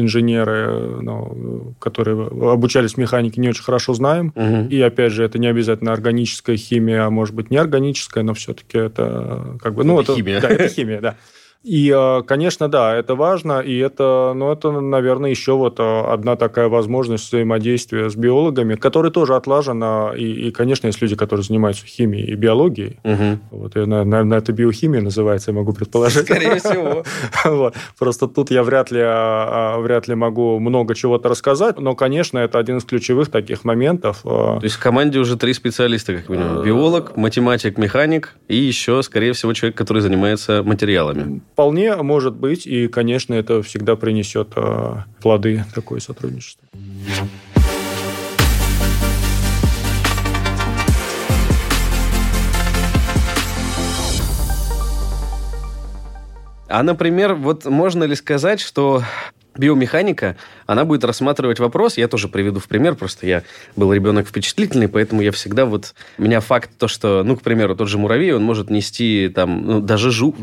инженеры, 0.01 1.01
ну, 1.01 1.73
которые 1.79 2.27
обучались 2.51 2.97
механике, 2.97 3.39
не 3.39 3.47
очень 3.47 3.63
хорошо 3.63 3.93
знаем. 3.93 4.33
Угу. 4.35 4.67
И, 4.71 4.81
опять 4.81 5.13
же, 5.13 5.23
это 5.23 5.39
не 5.39 5.47
обязательно 5.47 5.93
органическая 5.93 6.57
химия, 6.57 7.05
а 7.05 7.09
может 7.09 7.33
быть, 7.33 7.49
неорганическая, 7.49 8.25
но 8.25 8.33
все-таки 8.33 8.77
это 8.77 9.57
как 9.61 9.73
бы... 9.73 9.85
Ну, 9.85 10.01
это, 10.01 10.11
это 10.11 10.15
химия. 10.15 10.41
Да, 10.41 10.49
это 10.49 10.67
химия, 10.67 10.99
да. 10.99 11.15
И, 11.63 11.93
э, 11.95 12.23
конечно, 12.23 12.67
да, 12.69 12.95
это 12.95 13.13
важно, 13.13 13.59
и 13.59 13.77
это, 13.77 14.33
ну, 14.35 14.51
это, 14.51 14.71
наверное, 14.71 15.29
еще 15.29 15.53
вот 15.53 15.79
э, 15.79 16.01
одна 16.07 16.35
такая 16.35 16.69
возможность 16.69 17.27
взаимодействия 17.27 18.09
с 18.09 18.15
биологами, 18.15 18.73
которая 18.73 19.11
тоже 19.11 19.35
отлажена, 19.35 20.13
и, 20.17 20.47
и 20.47 20.51
конечно, 20.51 20.87
есть 20.87 20.99
люди, 21.01 21.15
которые 21.15 21.43
занимаются 21.43 21.85
химией 21.85 22.31
и 22.31 22.35
биологией, 22.35 22.99
угу. 23.03 23.39
вот, 23.51 23.75
и, 23.75 23.85
наверное, 23.85 24.39
это 24.39 24.53
биохимия 24.53 25.01
называется, 25.01 25.51
я 25.51 25.57
могу 25.57 25.73
предположить. 25.73 26.23
Скорее 26.23 26.55
всего. 26.55 27.03
вот. 27.45 27.75
Просто 27.99 28.27
тут 28.27 28.49
я 28.49 28.63
вряд 28.63 28.89
ли, 28.89 29.01
а, 29.01 29.75
а, 29.75 29.79
вряд 29.79 30.07
ли 30.07 30.15
могу 30.15 30.57
много 30.59 30.95
чего-то 30.95 31.29
рассказать, 31.29 31.77
но, 31.77 31.95
конечно, 31.95 32.39
это 32.39 32.57
один 32.57 32.77
из 32.77 32.85
ключевых 32.85 33.29
таких 33.29 33.63
моментов. 33.65 34.21
Э. 34.23 34.57
То 34.59 34.63
есть 34.63 34.77
в 34.77 34.79
команде 34.79 35.19
уже 35.19 35.37
три 35.37 35.53
специалиста, 35.53 36.15
как 36.15 36.29
минимум. 36.29 36.63
Биолог, 36.63 37.15
математик, 37.17 37.77
механик 37.77 38.35
и 38.47 38.55
еще, 38.55 39.03
скорее 39.03 39.33
всего, 39.33 39.53
человек, 39.53 39.77
который 39.77 40.01
занимается 40.01 40.63
материалами. 40.63 41.41
Вполне 41.61 41.95
может 41.97 42.33
быть, 42.33 42.65
и, 42.65 42.87
конечно, 42.87 43.35
это 43.35 43.61
всегда 43.61 43.95
принесет 43.95 44.53
э, 44.55 44.95
плоды 45.21 45.63
такое 45.75 45.99
сотрудничество. 45.99 46.67
А, 56.67 56.81
например, 56.81 57.35
вот 57.35 57.65
можно 57.65 58.05
ли 58.05 58.15
сказать, 58.15 58.59
что 58.59 59.03
биомеханика, 59.55 60.37
она 60.65 60.85
будет 60.85 61.03
рассматривать 61.03 61.59
вопрос, 61.59 61.97
я 61.97 62.07
тоже 62.07 62.27
приведу 62.27 62.59
в 62.59 62.67
пример, 62.67 62.95
просто 62.95 63.27
я 63.27 63.43
был 63.75 63.91
ребенок 63.93 64.27
впечатлительный, 64.27 64.87
поэтому 64.87 65.21
я 65.21 65.31
всегда 65.31 65.65
вот, 65.65 65.93
меня 66.17 66.39
факт 66.39 66.71
то, 66.77 66.87
что, 66.87 67.23
ну, 67.23 67.35
к 67.35 67.41
примеру, 67.41 67.75
тот 67.75 67.89
же 67.89 67.97
муравей, 67.97 68.33
он 68.33 68.43
может 68.43 68.69
нести 68.69 69.29
там, 69.33 69.65
ну, 69.65 69.79
даже 69.81 70.11
жу... 70.11 70.35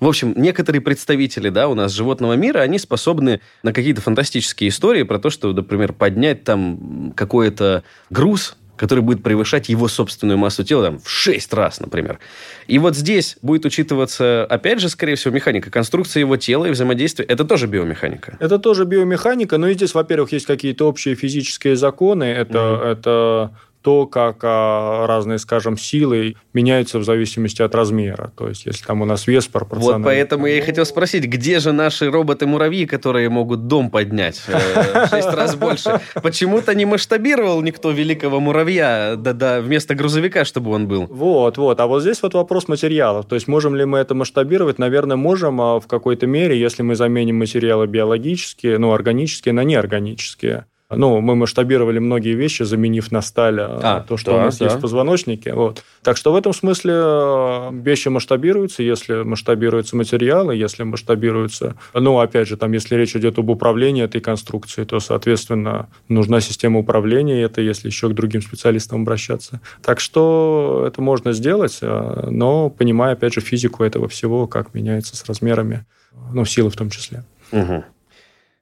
В 0.00 0.08
общем, 0.08 0.34
некоторые 0.36 0.80
представители, 0.80 1.50
да, 1.50 1.68
у 1.68 1.74
нас 1.74 1.92
животного 1.92 2.34
мира, 2.34 2.60
они 2.60 2.78
способны 2.78 3.40
на 3.62 3.72
какие-то 3.72 4.00
фантастические 4.00 4.70
истории 4.70 5.04
про 5.04 5.18
то, 5.18 5.30
что, 5.30 5.52
например, 5.52 5.92
поднять 5.92 6.44
там 6.44 7.12
какой-то 7.14 7.84
груз, 8.10 8.56
который 8.82 8.98
будет 8.98 9.22
превышать 9.22 9.68
его 9.68 9.86
собственную 9.86 10.38
массу 10.38 10.64
тела 10.64 10.86
там, 10.86 10.98
в 10.98 11.08
6 11.08 11.54
раз, 11.54 11.78
например. 11.78 12.18
И 12.66 12.80
вот 12.80 12.96
здесь 12.96 13.36
будет 13.40 13.64
учитываться, 13.64 14.44
опять 14.44 14.80
же, 14.80 14.88
скорее 14.88 15.14
всего, 15.14 15.32
механика, 15.32 15.70
конструкция 15.70 16.22
его 16.22 16.36
тела 16.36 16.64
и 16.64 16.70
взаимодействие. 16.72 17.24
Это 17.28 17.44
тоже 17.44 17.68
биомеханика. 17.68 18.36
Это 18.40 18.58
тоже 18.58 18.84
биомеханика, 18.84 19.56
но 19.56 19.68
и 19.68 19.74
здесь, 19.74 19.94
во-первых, 19.94 20.32
есть 20.32 20.46
какие-то 20.46 20.88
общие 20.88 21.14
физические 21.14 21.76
законы. 21.76 22.24
Это, 22.24 22.58
mm-hmm. 22.58 22.92
это 22.92 23.50
то, 23.82 24.06
как 24.06 24.38
а, 24.42 25.06
разные, 25.06 25.38
скажем, 25.38 25.76
силы 25.76 26.36
меняются 26.52 26.98
в 26.98 27.04
зависимости 27.04 27.62
от 27.62 27.74
размера. 27.74 28.32
То 28.36 28.48
есть, 28.48 28.66
если 28.66 28.84
там 28.84 29.02
у 29.02 29.04
нас 29.04 29.26
вес 29.26 29.46
пропорциональный... 29.46 30.04
Вот 30.04 30.04
поэтому 30.04 30.46
я 30.46 30.58
и 30.58 30.60
хотел 30.60 30.86
спросить, 30.86 31.24
где 31.24 31.58
же 31.58 31.72
наши 31.72 32.10
роботы-муравьи, 32.10 32.86
которые 32.86 33.28
могут 33.28 33.66
дом 33.66 33.90
поднять 33.90 34.40
э, 34.46 35.06
в 35.06 35.10
шесть 35.10 35.32
раз 35.32 35.56
больше? 35.56 36.00
Почему-то 36.22 36.74
не 36.74 36.84
масштабировал 36.84 37.60
никто 37.62 37.90
великого 37.90 38.40
муравья 38.40 39.14
да-да, 39.16 39.60
вместо 39.60 39.94
грузовика, 39.94 40.44
чтобы 40.44 40.70
он 40.70 40.86
был. 40.86 41.06
Вот, 41.06 41.58
вот. 41.58 41.80
А 41.80 41.86
вот 41.86 42.02
здесь 42.02 42.22
вот 42.22 42.34
вопрос 42.34 42.68
материалов. 42.68 43.26
То 43.26 43.34
есть, 43.34 43.48
можем 43.48 43.74
ли 43.74 43.84
мы 43.84 43.98
это 43.98 44.14
масштабировать? 44.14 44.78
Наверное, 44.78 45.16
можем 45.16 45.60
а 45.60 45.80
в 45.80 45.86
какой-то 45.86 46.26
мере, 46.26 46.58
если 46.58 46.82
мы 46.82 46.94
заменим 46.94 47.38
материалы 47.38 47.86
биологические, 47.86 48.78
ну, 48.78 48.92
органические 48.92 49.52
на 49.52 49.64
неорганические. 49.64 50.66
Ну, 50.96 51.20
мы 51.20 51.34
масштабировали 51.36 51.98
многие 51.98 52.34
вещи, 52.34 52.62
заменив 52.62 53.10
на 53.12 53.22
сталь 53.22 53.60
а, 53.60 53.80
а, 53.82 54.00
то, 54.00 54.16
что 54.16 54.32
да, 54.32 54.36
у 54.36 54.40
нас 54.40 54.58
да. 54.58 54.66
есть 54.66 54.76
в 54.76 54.80
позвоночнике. 54.80 55.54
Вот. 55.54 55.84
Так 56.02 56.16
что 56.16 56.32
в 56.32 56.36
этом 56.36 56.52
смысле 56.52 56.92
э, 56.94 57.70
вещи 57.72 58.08
масштабируются, 58.08 58.82
если 58.82 59.22
масштабируются 59.22 59.96
материалы, 59.96 60.56
если 60.56 60.82
масштабируются... 60.82 61.76
Ну, 61.94 62.18
опять 62.18 62.48
же, 62.48 62.56
там, 62.56 62.72
если 62.72 62.96
речь 62.96 63.14
идет 63.16 63.38
об 63.38 63.50
управлении 63.50 64.02
этой 64.02 64.20
конструкцией, 64.20 64.86
то, 64.86 65.00
соответственно, 65.00 65.88
нужна 66.08 66.40
система 66.40 66.78
управления, 66.78 67.42
это 67.42 67.60
если 67.60 67.88
еще 67.88 68.08
к 68.08 68.14
другим 68.14 68.42
специалистам 68.42 69.02
обращаться. 69.02 69.60
Так 69.82 70.00
что 70.00 70.84
это 70.86 71.00
можно 71.02 71.32
сделать, 71.32 71.78
э, 71.82 72.28
но 72.30 72.70
понимая, 72.70 73.12
опять 73.12 73.34
же, 73.34 73.40
физику 73.40 73.84
этого 73.84 74.08
всего, 74.08 74.46
как 74.46 74.74
меняется 74.74 75.16
с 75.16 75.24
размерами, 75.26 75.84
ну, 76.32 76.44
силы 76.44 76.70
в 76.70 76.76
том 76.76 76.90
числе. 76.90 77.24
Угу. 77.52 77.84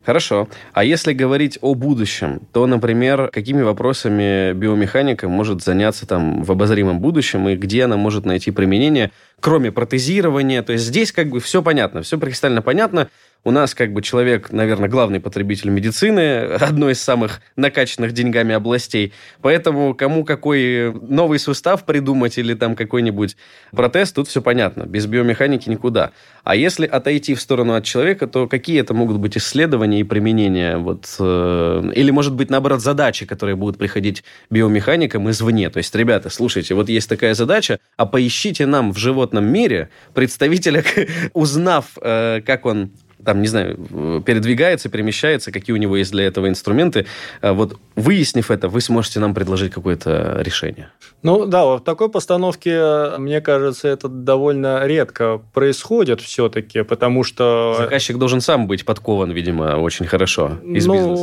Хорошо. 0.04 0.48
А 0.72 0.82
если 0.82 1.12
говорить 1.12 1.58
о 1.60 1.74
будущем, 1.74 2.40
то, 2.52 2.66
например, 2.66 3.28
какими 3.30 3.60
вопросами 3.60 4.54
биомеханика 4.54 5.28
может 5.28 5.62
заняться 5.62 6.06
там 6.06 6.42
в 6.42 6.50
обозримом 6.50 7.00
будущем 7.00 7.46
и 7.50 7.56
где 7.56 7.84
она 7.84 7.98
может 7.98 8.24
найти 8.24 8.50
применение, 8.50 9.10
кроме 9.40 9.70
протезирования? 9.70 10.62
То 10.62 10.72
есть 10.72 10.86
здесь 10.86 11.12
как 11.12 11.28
бы 11.28 11.38
все 11.40 11.62
понятно, 11.62 12.00
все 12.00 12.18
кристально 12.18 12.62
понятно. 12.62 13.08
У 13.42 13.52
нас 13.52 13.74
как 13.74 13.92
бы 13.94 14.02
человек, 14.02 14.52
наверное, 14.52 14.88
главный 14.88 15.18
потребитель 15.18 15.70
медицины, 15.70 16.42
одной 16.60 16.92
из 16.92 17.00
самых 17.00 17.40
накачанных 17.56 18.12
деньгами 18.12 18.54
областей. 18.54 19.12
Поэтому 19.40 19.94
кому 19.94 20.24
какой 20.24 20.92
новый 20.92 21.38
сустав 21.38 21.84
придумать 21.84 22.36
или 22.36 22.52
там 22.54 22.76
какой-нибудь 22.76 23.36
протез, 23.70 24.12
тут 24.12 24.28
все 24.28 24.42
понятно. 24.42 24.82
Без 24.82 25.06
биомеханики 25.06 25.70
никуда. 25.70 26.12
А 26.44 26.54
если 26.54 26.86
отойти 26.86 27.34
в 27.34 27.40
сторону 27.40 27.74
от 27.74 27.84
человека, 27.84 28.26
то 28.26 28.46
какие 28.46 28.80
это 28.80 28.92
могут 28.92 29.18
быть 29.18 29.38
исследования 29.38 30.00
и 30.00 30.04
применения? 30.04 30.76
Вот, 30.76 31.06
э, 31.18 31.92
или, 31.94 32.10
может 32.10 32.34
быть, 32.34 32.50
наоборот, 32.50 32.80
задачи, 32.82 33.24
которые 33.24 33.56
будут 33.56 33.78
приходить 33.78 34.22
биомеханикам 34.50 35.30
извне. 35.30 35.70
То 35.70 35.78
есть, 35.78 35.94
ребята, 35.94 36.28
слушайте, 36.28 36.74
вот 36.74 36.90
есть 36.90 37.08
такая 37.08 37.34
задача, 37.34 37.78
а 37.96 38.04
поищите 38.04 38.66
нам 38.66 38.92
в 38.92 38.98
животном 38.98 39.46
мире 39.46 39.88
представителя, 40.12 40.84
узнав, 41.32 41.96
э, 42.02 42.42
как 42.44 42.66
он 42.66 42.90
там, 43.24 43.42
не 43.42 43.48
знаю, 43.48 44.22
передвигается, 44.24 44.88
перемещается, 44.88 45.52
какие 45.52 45.74
у 45.74 45.78
него 45.78 45.96
есть 45.96 46.12
для 46.12 46.24
этого 46.24 46.48
инструменты. 46.48 47.06
А 47.40 47.52
вот 47.52 47.78
выяснив 47.96 48.50
это, 48.50 48.68
вы 48.68 48.80
сможете 48.80 49.20
нам 49.20 49.34
предложить 49.34 49.72
какое-то 49.72 50.38
решение. 50.40 50.90
Ну 51.22 51.46
да, 51.46 51.64
в 51.64 51.80
такой 51.80 52.08
постановке, 52.08 53.18
мне 53.18 53.40
кажется, 53.40 53.88
это 53.88 54.08
довольно 54.08 54.86
редко 54.86 55.40
происходит 55.52 56.20
все-таки, 56.20 56.82
потому 56.82 57.24
что... 57.24 57.74
Заказчик 57.78 58.16
должен 58.16 58.40
сам 58.40 58.66
быть 58.66 58.84
подкован, 58.84 59.30
видимо, 59.32 59.76
очень 59.76 60.06
хорошо 60.06 60.52
из 60.64 60.86
ну, 60.86 60.94
бизнеса. 60.94 61.22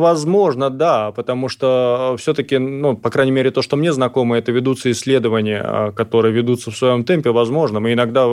возможно, 0.00 0.70
да, 0.70 1.12
потому 1.12 1.48
что 1.48 2.16
все-таки, 2.18 2.58
ну, 2.58 2.96
по 2.96 3.10
крайней 3.10 3.32
мере, 3.32 3.50
то, 3.50 3.62
что 3.62 3.76
мне 3.76 3.92
знакомо, 3.92 4.38
это 4.38 4.50
ведутся 4.50 4.90
исследования, 4.90 5.62
а, 5.64 5.92
которые 5.92 6.32
ведутся 6.32 6.70
в 6.70 6.76
своем 6.76 7.04
темпе, 7.04 7.30
возможно. 7.30 7.86
И 7.86 7.92
иногда 7.92 8.26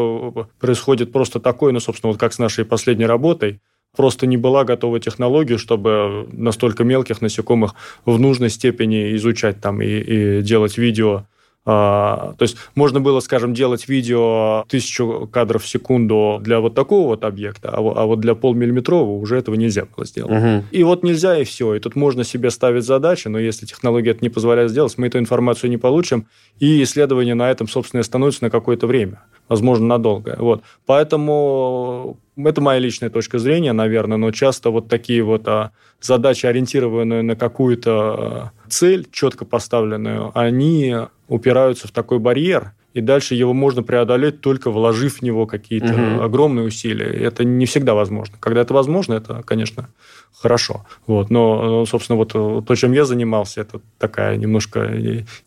происходит 0.60 1.12
просто 1.12 1.40
такое, 1.40 1.72
ну, 1.72 1.80
собственно, 1.80 2.12
вот 2.12 2.20
как 2.20 2.34
с 2.34 2.40
нашей 2.40 2.66
последней 2.66 2.95
работой, 3.04 3.62
просто 3.96 4.28
не 4.28 4.38
была 4.38 4.64
готова 4.64 5.00
технология, 5.00 5.58
чтобы 5.58 6.28
настолько 6.32 6.84
мелких 6.84 7.22
насекомых 7.22 7.76
в 8.06 8.20
нужной 8.20 8.50
степени 8.50 9.16
изучать 9.16 9.62
там 9.62 9.82
и, 9.82 9.88
и 9.88 10.42
делать 10.42 10.78
видео 10.78 11.26
а, 11.68 12.36
то 12.38 12.44
есть 12.44 12.58
можно 12.76 13.02
было, 13.02 13.20
скажем, 13.22 13.56
делать 13.56 13.90
видео 13.90 14.66
тысячу 14.70 15.28
кадров 15.32 15.64
в 15.64 15.68
секунду 15.68 16.38
для 16.40 16.60
вот 16.60 16.76
такого 16.76 17.08
вот 17.08 17.26
объекта, 17.26 17.70
а, 17.70 17.78
а 17.78 18.06
вот 18.06 18.20
для 18.20 18.36
полмиллиметрового 18.36 19.18
уже 19.18 19.38
этого 19.38 19.56
нельзя 19.56 19.86
было 19.86 20.06
сделать. 20.06 20.32
Угу. 20.32 20.66
И 20.72 20.84
вот 20.84 21.04
нельзя, 21.04 21.40
и 21.40 21.44
все. 21.44 21.74
И 21.74 21.80
тут 21.80 21.96
можно 21.96 22.24
себе 22.24 22.52
ставить 22.52 22.84
задачи, 22.84 23.28
но 23.30 23.40
если 23.40 23.66
технология 23.66 24.12
это 24.12 24.20
не 24.22 24.30
позволяет 24.30 24.70
сделать, 24.70 24.96
мы 24.98 25.08
эту 25.08 25.18
информацию 25.18 25.72
не 25.72 25.78
получим, 25.78 26.28
и 26.60 26.84
исследование 26.84 27.34
на 27.34 27.50
этом, 27.50 27.68
собственно, 27.68 28.02
остановится 28.02 28.44
на 28.44 28.52
какое-то 28.52 28.86
время, 28.86 29.24
возможно, 29.50 29.88
надолго. 29.88 30.36
Вот. 30.38 30.62
Поэтому 30.86 32.20
это 32.38 32.62
моя 32.62 32.80
личная 32.80 33.10
точка 33.10 33.40
зрения, 33.40 33.74
наверное, 33.74 34.18
но 34.18 34.32
часто 34.32 34.70
вот 34.70 34.88
такие 34.90 35.24
вот 35.24 35.48
а, 35.48 35.72
задачи, 36.02 36.46
ориентированные 36.46 37.22
на 37.22 37.36
какую-то 37.36 37.92
а, 37.92 38.52
цель, 38.70 39.08
четко 39.12 39.46
поставленную, 39.46 40.32
они 40.38 40.96
упираются 41.28 41.88
в 41.88 41.92
такой 41.92 42.20
барьер, 42.20 42.74
и 42.94 43.02
дальше 43.02 43.36
его 43.36 43.54
можно 43.54 43.84
преодолеть, 43.84 44.40
только 44.40 44.72
вложив 44.72 45.18
в 45.18 45.22
него 45.22 45.46
какие-то 45.46 45.94
угу. 45.94 46.24
огромные 46.24 46.66
усилия. 46.66 47.08
Это 47.08 47.44
не 47.44 47.66
всегда 47.66 47.94
возможно. 47.94 48.38
Когда 48.40 48.62
это 48.62 48.74
возможно, 48.74 49.16
это, 49.16 49.44
конечно, 49.44 49.90
хорошо. 50.34 50.86
Вот. 51.06 51.30
Но, 51.30 51.86
собственно, 51.86 52.16
вот 52.16 52.32
то, 52.32 52.76
чем 52.76 52.94
я 52.94 53.04
занимался, 53.04 53.62
это 53.62 53.82
такая 53.98 54.38
немножко 54.38 54.94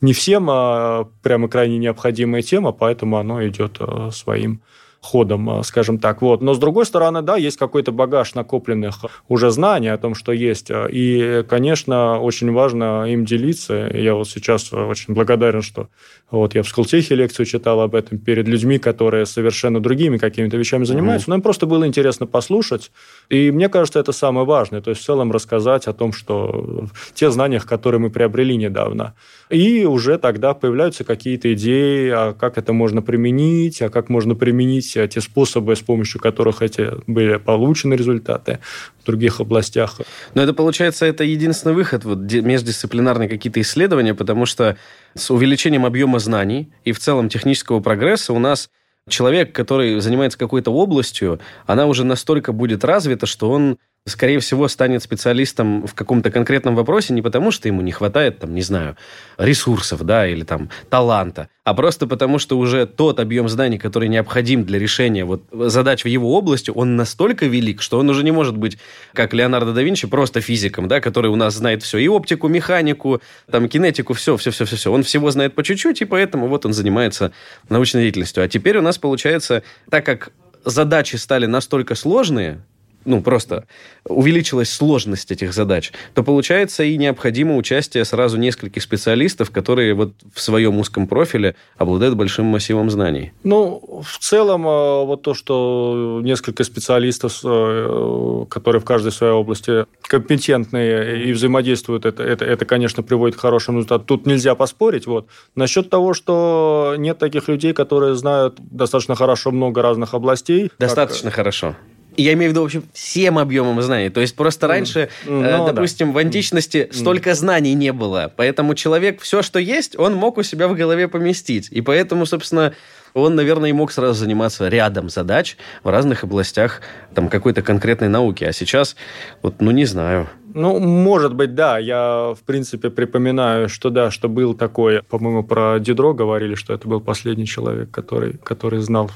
не 0.03 0.13
всем, 0.13 0.49
а 0.51 1.09
прямо 1.23 1.49
крайне 1.49 1.79
необходимая 1.79 2.43
тема, 2.43 2.73
поэтому 2.73 3.17
оно 3.17 3.47
идет 3.47 3.79
э, 3.81 4.11
своим 4.13 4.61
ходом, 5.01 5.61
э, 5.61 5.63
скажем 5.63 5.99
так. 5.99 6.23
Вот. 6.23 6.43
Но, 6.43 6.55
с 6.55 6.59
другой 6.59 6.87
стороны, 6.87 7.23
да, 7.23 7.37
есть 7.37 7.57
какой-то 7.57 7.93
багаж 7.93 8.35
накопленных 8.35 9.05
уже 9.29 9.51
знаний 9.51 9.89
о 9.89 9.99
том, 9.99 10.15
что 10.15 10.33
есть. 10.33 10.71
И, 10.71 11.45
конечно, 11.49 12.19
очень 12.21 12.53
важно 12.53 13.05
им 13.05 13.25
делиться. 13.25 13.91
Я 13.93 14.15
вот 14.15 14.29
сейчас 14.29 14.73
очень 14.73 15.15
благодарен, 15.15 15.63
что 15.63 15.89
вот 16.31 16.55
я 16.55 16.63
в 16.63 16.69
Сколтехе 16.69 17.15
лекцию 17.15 17.47
читал 17.47 17.81
об 17.81 17.95
этом 17.95 18.19
перед 18.19 18.49
людьми, 18.49 18.79
которые 18.79 19.25
совершенно 19.27 19.81
другими 19.81 20.19
какими-то 20.19 20.57
вещами 20.57 20.85
занимаются. 20.85 21.27
Mm-hmm. 21.27 21.31
Но 21.31 21.37
им 21.37 21.43
просто 21.43 21.67
было 21.67 21.87
интересно 21.87 22.27
послушать. 22.27 22.91
И 23.29 23.51
мне 23.51 23.69
кажется, 23.69 24.01
это 24.01 24.13
самое 24.13 24.47
важное. 24.47 24.81
То 24.81 24.91
есть 24.91 25.03
в 25.03 25.05
целом 25.05 25.33
рассказать 25.33 25.87
о 25.87 25.93
том, 25.93 26.13
что 26.13 26.87
те 27.15 27.31
знания, 27.31 27.61
которые 27.61 28.01
мы 28.01 28.11
приобрели 28.11 28.57
недавно. 28.57 29.15
И 29.49 29.85
уже 29.85 30.19
тогда 30.19 30.55
появляются 30.55 31.05
какие-то 31.05 31.53
идеи, 31.55 32.11
а 32.11 32.35
как 32.35 32.59
это 32.59 32.73
можно 32.73 33.01
применить, 33.01 33.81
а 33.81 33.89
как 33.89 34.09
можно 34.09 34.35
применить 34.35 34.88
те 34.93 35.21
способы, 35.21 35.77
с 35.77 35.81
помощью 35.81 36.21
которых 36.21 36.63
эти 36.63 36.91
были 37.07 37.37
получены 37.37 37.95
результаты 37.95 38.59
в 39.03 39.07
других 39.07 39.41
областях. 39.41 40.01
Но 40.35 40.43
это 40.43 40.55
получается, 40.55 41.07
это 41.07 41.25
единственный 41.25 41.75
выход, 41.75 42.05
вот 42.05 42.19
междисциплинарные 42.19 43.29
какие-то 43.29 43.61
исследования, 43.61 44.15
потому 44.15 44.47
что 44.47 44.77
с 45.15 45.31
увеличением 45.31 45.85
объема 45.85 46.19
знаний 46.19 46.73
и 46.85 46.93
в 46.93 46.99
целом 46.99 47.29
технического 47.29 47.81
прогресса 47.81 48.33
у 48.33 48.39
нас 48.39 48.71
человек, 49.09 49.53
который 49.53 50.01
занимается 50.01 50.39
какой-то 50.39 50.71
областью, 50.71 51.41
она 51.67 51.87
уже 51.87 52.05
настолько 52.05 52.53
будет 52.53 52.85
развита, 52.85 53.27
что 53.27 53.51
он 53.51 53.79
скорее 54.09 54.41
всего, 54.41 54.69
станет 54.69 55.03
специалистом 55.03 55.87
в 55.87 55.95
каком-то 55.95 56.31
конкретном 56.31 56.75
вопросе 56.75 57.13
не 57.15 57.23
потому, 57.23 57.51
что 57.51 57.69
ему 57.69 57.81
не 57.81 57.93
хватает, 57.93 58.39
там, 58.41 58.55
не 58.55 58.63
знаю, 58.63 58.97
ресурсов, 59.37 60.03
да, 60.05 60.27
или 60.27 60.45
там 60.45 60.71
таланта, 60.91 61.49
а 61.65 61.75
просто 61.75 62.07
потому, 62.07 62.39
что 62.39 62.59
уже 62.59 62.87
тот 62.87 63.21
объем 63.21 63.49
знаний, 63.49 63.79
который 63.79 64.09
необходим 64.09 64.65
для 64.65 64.79
решения 64.79 65.25
вот 65.25 65.43
задач 65.53 66.05
в 66.05 66.09
его 66.09 66.35
области, 66.37 66.71
он 66.75 66.97
настолько 66.97 67.47
велик, 67.47 67.83
что 67.83 67.99
он 67.99 68.09
уже 68.09 68.25
не 68.25 68.33
может 68.33 68.57
быть, 68.57 68.79
как 69.13 69.35
Леонардо 69.35 69.73
да 69.73 69.83
Винчи, 69.83 70.07
просто 70.07 70.41
физиком, 70.41 70.89
да, 70.89 71.01
который 71.01 71.31
у 71.31 71.37
нас 71.37 71.55
знает 71.55 71.83
все, 71.83 71.99
и 71.99 72.09
оптику, 72.09 72.49
механику, 72.49 73.21
там, 73.51 73.69
кинетику, 73.69 74.15
все, 74.15 74.37
все, 74.37 74.51
все, 74.51 74.65
все, 74.65 74.77
все. 74.77 74.93
Он 74.93 75.03
всего 75.03 75.31
знает 75.31 75.55
по 75.55 75.63
чуть-чуть, 75.63 76.01
и 76.01 76.05
поэтому 76.05 76.49
вот 76.49 76.65
он 76.65 76.73
занимается 76.73 77.33
научной 77.69 78.03
деятельностью. 78.03 78.43
А 78.43 78.49
теперь 78.49 78.79
у 78.79 78.83
нас 78.83 78.99
получается, 78.99 79.63
так 79.91 80.07
как 80.07 80.33
задачи 80.65 81.17
стали 81.17 81.47
настолько 81.47 81.95
сложные, 81.95 82.63
ну, 83.09 83.23
просто 83.23 83.65
увеличилась 84.05 84.71
сложность 84.71 85.33
этих 85.33 85.53
задач, 85.53 85.93
то 86.15 86.23
получается 86.23 86.85
и 86.85 86.97
необходимо 86.97 87.57
участие 87.57 88.05
сразу 88.05 88.39
нескольких 88.39 88.83
специалистов, 88.83 89.51
которые 89.51 89.95
вот 89.95 90.13
в 90.33 90.41
своем 90.41 90.79
узком 90.79 91.07
профиле 91.07 91.57
обладают 91.77 92.15
большим 92.15 92.47
массивом 92.47 92.91
знаний. 92.91 93.33
Ну, 93.43 94.03
в 94.05 94.19
целом, 94.19 94.67
э, 94.67 95.05
вот 95.05 95.23
то, 95.23 95.35
что 95.35 96.21
несколько 96.23 96.65
специалистов, 96.65 97.41
э, 97.45 98.45
которые 98.51 98.81
в 98.81 98.85
каждой 98.85 99.13
своей 99.13 99.33
области 99.33 99.87
компетентные 100.03 101.25
и 101.25 101.33
взаимодействуют, 101.33 102.05
это, 102.05 102.23
это, 102.23 102.45
это 102.45 102.65
конечно, 102.65 103.03
приводит 103.03 103.37
к 103.37 103.41
хорошему 103.41 103.79
результату. 103.79 104.05
Тут 104.05 104.27
нельзя 104.27 104.55
поспорить. 104.55 105.07
Вот. 105.07 105.29
Насчет 105.55 105.91
того, 105.91 106.13
что 106.15 106.95
нет 106.99 107.19
таких 107.19 107.49
людей, 107.49 107.73
которые 107.73 108.15
знают 108.15 108.57
достаточно 108.59 109.15
хорошо 109.15 109.51
много 109.51 109.83
разных 109.83 110.15
областей. 110.15 110.71
Достаточно 110.79 111.31
как... 111.31 111.37
хорошо 111.37 111.77
я 112.23 112.33
имею 112.33 112.51
в 112.51 112.53
виду, 112.53 112.63
в 112.63 112.65
общем, 112.65 112.85
всем 112.93 113.39
объемом 113.39 113.81
знаний. 113.83 114.11
То 114.11 114.21
есть 114.21 114.35
просто 114.35 114.67
раньше, 114.67 115.09
ну, 115.25 115.43
э, 115.43 115.73
допустим, 115.73 116.09
да. 116.09 116.15
в 116.15 116.19
античности 116.19 116.89
столько 116.93 117.35
знаний 117.35 117.75
не 117.75 117.93
было. 117.93 118.33
Поэтому 118.37 118.75
человек 118.75 119.21
все, 119.21 119.43
что 119.43 119.59
есть, 119.59 119.99
он 119.99 120.15
мог 120.15 120.39
у 120.39 120.43
себя 120.43 120.69
в 120.69 120.75
голове 120.75 121.09
поместить. 121.09 121.69
И 121.71 121.81
поэтому, 121.81 122.27
собственно, 122.27 122.75
он, 123.15 123.35
наверное, 123.35 123.71
и 123.71 123.73
мог 123.73 123.93
сразу 123.93 124.15
заниматься 124.15 124.69
рядом 124.69 125.09
задач 125.09 125.57
в 125.83 125.89
разных 125.89 126.25
областях 126.25 126.81
там, 127.15 127.29
какой-то 127.29 127.63
конкретной 127.63 128.09
науки. 128.09 128.45
А 128.45 128.53
сейчас, 128.53 128.97
вот, 129.43 129.61
ну, 129.61 129.71
не 129.71 129.85
знаю. 129.85 130.29
Ну, 130.55 130.79
может 130.79 131.35
быть, 131.35 131.55
да. 131.55 131.79
Я, 131.79 132.35
в 132.35 132.43
принципе, 132.45 132.91
припоминаю, 132.91 133.69
что 133.69 133.91
да, 133.91 134.11
что 134.11 134.29
был 134.29 134.55
такой, 134.55 135.03
по-моему, 135.03 135.45
про 135.45 135.79
Дидро 135.79 136.15
говорили, 136.15 136.55
что 136.55 136.75
это 136.75 136.89
был 136.89 137.01
последний 137.01 137.47
человек, 137.47 137.91
который, 137.91 138.35
который 138.39 138.81
знал 138.81 139.11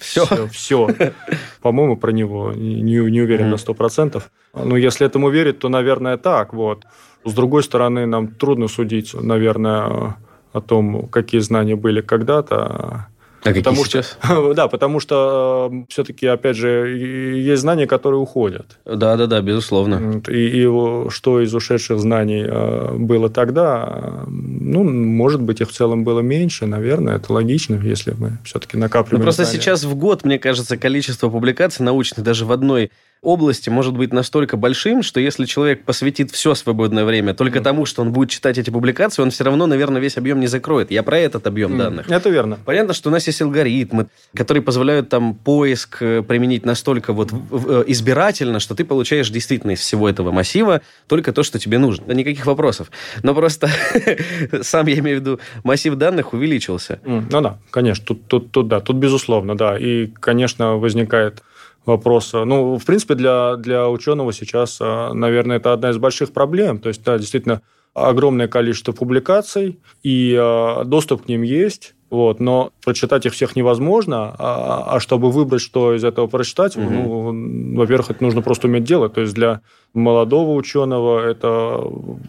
все? 0.00 0.24
Все. 0.26 0.46
все. 0.48 0.88
По-моему, 1.62 1.96
про 1.96 2.12
него. 2.12 2.52
Не, 2.52 3.00
не 3.10 3.20
уверен 3.20 3.50
на 3.50 3.56
сто 3.56 3.74
процентов. 3.74 4.30
Ну, 4.54 4.76
если 4.76 5.06
этому 5.06 5.30
верить, 5.30 5.58
то, 5.58 5.68
наверное, 5.68 6.16
так. 6.16 6.52
Вот. 6.52 6.84
С 7.24 7.32
другой 7.32 7.62
стороны, 7.62 8.06
нам 8.06 8.28
трудно 8.28 8.68
судить, 8.68 9.14
наверное, 9.14 10.16
о 10.52 10.60
том, 10.60 11.08
какие 11.08 11.40
знания 11.40 11.76
были 11.76 12.00
когда-то. 12.00 13.08
А 13.46 13.54
потому 13.54 13.84
что, 13.84 14.02
сейчас? 14.02 14.18
Да, 14.54 14.68
потому 14.68 15.00
что 15.00 15.70
э, 15.72 15.84
все-таки, 15.88 16.26
опять 16.26 16.56
же, 16.56 16.68
есть 16.96 17.62
знания, 17.62 17.86
которые 17.86 18.20
уходят. 18.20 18.78
Да, 18.84 19.16
да, 19.16 19.26
да, 19.26 19.40
безусловно. 19.40 20.22
И, 20.28 20.62
и 20.62 21.10
что 21.10 21.40
из 21.40 21.54
ушедших 21.54 21.98
знаний 21.98 22.44
э, 22.46 22.94
было 22.96 23.28
тогда, 23.28 24.24
ну, 24.26 24.84
может 24.84 25.42
быть, 25.42 25.60
их 25.60 25.68
в 25.68 25.72
целом 25.72 26.04
было 26.04 26.20
меньше, 26.20 26.66
наверное, 26.66 27.16
это 27.16 27.32
логично, 27.32 27.80
если 27.82 28.14
мы 28.18 28.38
все-таки 28.44 28.76
накапливаем. 28.76 29.20
Ну, 29.20 29.24
просто 29.24 29.44
знания. 29.44 29.60
сейчас 29.60 29.84
в 29.84 29.94
год, 29.94 30.24
мне 30.24 30.38
кажется, 30.38 30.76
количество 30.76 31.28
публикаций 31.28 31.84
научных 31.84 32.24
даже 32.24 32.44
в 32.44 32.52
одной 32.52 32.90
области 33.22 33.70
может 33.70 33.94
быть 33.94 34.12
настолько 34.12 34.56
большим, 34.56 35.02
что 35.02 35.20
если 35.20 35.44
человек 35.44 35.84
посвятит 35.84 36.30
все 36.30 36.54
свободное 36.54 37.04
время 37.04 37.34
только 37.34 37.58
mm. 37.58 37.62
тому, 37.62 37.86
что 37.86 38.02
он 38.02 38.12
будет 38.12 38.30
читать 38.30 38.58
эти 38.58 38.70
публикации, 38.70 39.22
он 39.22 39.30
все 39.30 39.44
равно, 39.44 39.66
наверное, 39.66 40.00
весь 40.00 40.16
объем 40.16 40.40
не 40.40 40.46
закроет. 40.46 40.90
Я 40.90 41.02
про 41.02 41.18
этот 41.18 41.46
объем 41.46 41.74
mm. 41.74 41.78
данных. 41.78 42.10
Это 42.10 42.30
верно. 42.30 42.58
Понятно, 42.64 42.94
что 42.94 43.08
у 43.08 43.12
нас 43.12 43.26
есть 43.26 43.42
алгоритмы, 43.42 44.06
которые 44.34 44.62
позволяют 44.62 45.08
там 45.08 45.34
поиск 45.34 45.98
э, 46.00 46.22
применить 46.22 46.64
настолько 46.64 47.12
вот 47.12 47.32
э, 47.32 47.84
избирательно, 47.88 48.60
что 48.60 48.74
ты 48.74 48.84
получаешь 48.84 49.30
действительно 49.30 49.72
из 49.72 49.80
всего 49.80 50.08
этого 50.08 50.30
массива 50.30 50.82
только 51.06 51.32
то, 51.32 51.42
что 51.42 51.58
тебе 51.58 51.78
нужно. 51.78 52.12
Никаких 52.12 52.46
вопросов. 52.46 52.90
Но 53.22 53.34
просто 53.34 53.68
сам 54.62 54.86
я 54.86 54.98
имею 54.98 55.18
в 55.18 55.20
виду 55.20 55.40
массив 55.64 55.94
данных 55.94 56.32
увеличился. 56.32 57.00
Mm. 57.04 57.24
Ну 57.30 57.40
да, 57.40 57.58
конечно, 57.70 58.04
тут, 58.04 58.26
тут, 58.28 58.52
тут 58.52 58.68
да, 58.68 58.80
тут 58.80 58.96
безусловно, 58.96 59.56
да. 59.56 59.78
И, 59.78 60.06
конечно, 60.06 60.76
возникает 60.76 61.42
вопроса. 61.86 62.44
Ну, 62.44 62.76
в 62.76 62.84
принципе, 62.84 63.14
для, 63.14 63.56
для 63.56 63.88
ученого 63.88 64.32
сейчас, 64.32 64.78
а, 64.80 65.14
наверное, 65.14 65.56
это 65.56 65.72
одна 65.72 65.90
из 65.90 65.98
больших 65.98 66.32
проблем. 66.32 66.78
То 66.78 66.88
есть, 66.88 67.02
да, 67.04 67.18
действительно, 67.18 67.62
огромное 67.94 68.48
количество 68.48 68.92
публикаций, 68.92 69.78
и 70.02 70.36
а, 70.38 70.84
доступ 70.84 71.24
к 71.24 71.28
ним 71.28 71.42
есть, 71.42 71.94
Вот, 72.08 72.38
но 72.38 72.70
прочитать 72.84 73.26
их 73.26 73.32
всех 73.32 73.56
невозможно, 73.56 74.34
а, 74.38 74.94
а 74.94 75.00
чтобы 75.00 75.32
выбрать, 75.32 75.60
что 75.60 75.92
из 75.92 76.04
этого 76.04 76.28
прочитать, 76.28 76.76
угу. 76.76 76.88
ну, 76.88 77.76
во-первых, 77.76 78.10
это 78.10 78.22
нужно 78.22 78.42
просто 78.42 78.68
уметь 78.68 78.84
делать. 78.84 79.14
То 79.14 79.22
есть 79.22 79.34
для 79.34 79.60
молодого 79.92 80.52
ученого 80.52 81.18
это 81.18 81.80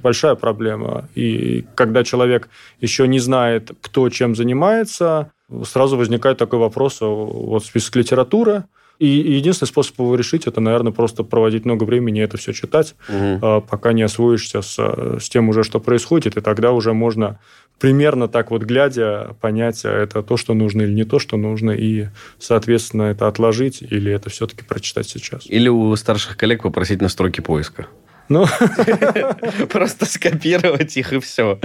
большая 0.02 0.34
проблема. 0.34 1.08
И 1.13 1.63
когда 1.76 2.04
человек 2.04 2.50
еще 2.82 3.08
не 3.08 3.20
знает, 3.20 3.72
кто 3.82 4.10
чем 4.10 4.36
занимается, 4.36 5.32
сразу 5.63 5.96
возникает 5.96 6.39
такой 6.39 6.58
вопрос, 6.58 6.98
вот 7.02 7.63
список 7.63 7.98
литературы, 7.98 8.63
и 9.00 9.08
единственный 9.08 9.68
способ 9.68 10.00
его 10.00 10.16
решить, 10.16 10.48
это, 10.48 10.60
наверное, 10.60 10.92
просто 10.92 11.24
проводить 11.24 11.66
много 11.66 11.84
времени 11.84 12.22
это 12.22 12.38
все 12.38 12.54
читать, 12.54 12.96
угу. 13.10 13.62
пока 13.62 13.94
не 13.94 14.04
освоишься 14.04 14.62
с, 14.62 14.78
с 15.20 15.30
тем 15.30 15.50
уже, 15.50 15.64
что 15.64 15.80
происходит, 15.80 16.38
и 16.38 16.42
тогда 16.42 16.72
уже 16.72 16.94
можно 16.94 17.40
примерно 17.80 18.28
так 18.28 18.52
вот 18.52 18.64
глядя 18.64 19.36
понять, 19.40 19.86
а 19.86 19.92
это 19.92 20.24
то, 20.24 20.38
что 20.38 20.54
нужно 20.54 20.82
или 20.82 20.94
не 20.94 21.04
то, 21.04 21.20
что 21.20 21.38
нужно, 21.38 21.72
и, 21.72 22.08
соответственно, 22.40 23.04
это 23.04 23.28
отложить 23.28 23.82
или 23.82 24.12
это 24.12 24.30
все-таки 24.30 24.64
прочитать 24.64 25.08
сейчас. 25.08 25.46
Или 25.48 25.70
у 25.70 25.96
старших 25.96 26.38
коллег 26.38 26.64
попросить 26.64 27.02
настройки 27.02 27.42
поиска. 27.42 27.88
Ну, 28.30 28.46
просто 29.70 30.06
скопировать 30.06 30.98
их 30.98 31.14
и 31.14 31.20
все. 31.20 31.60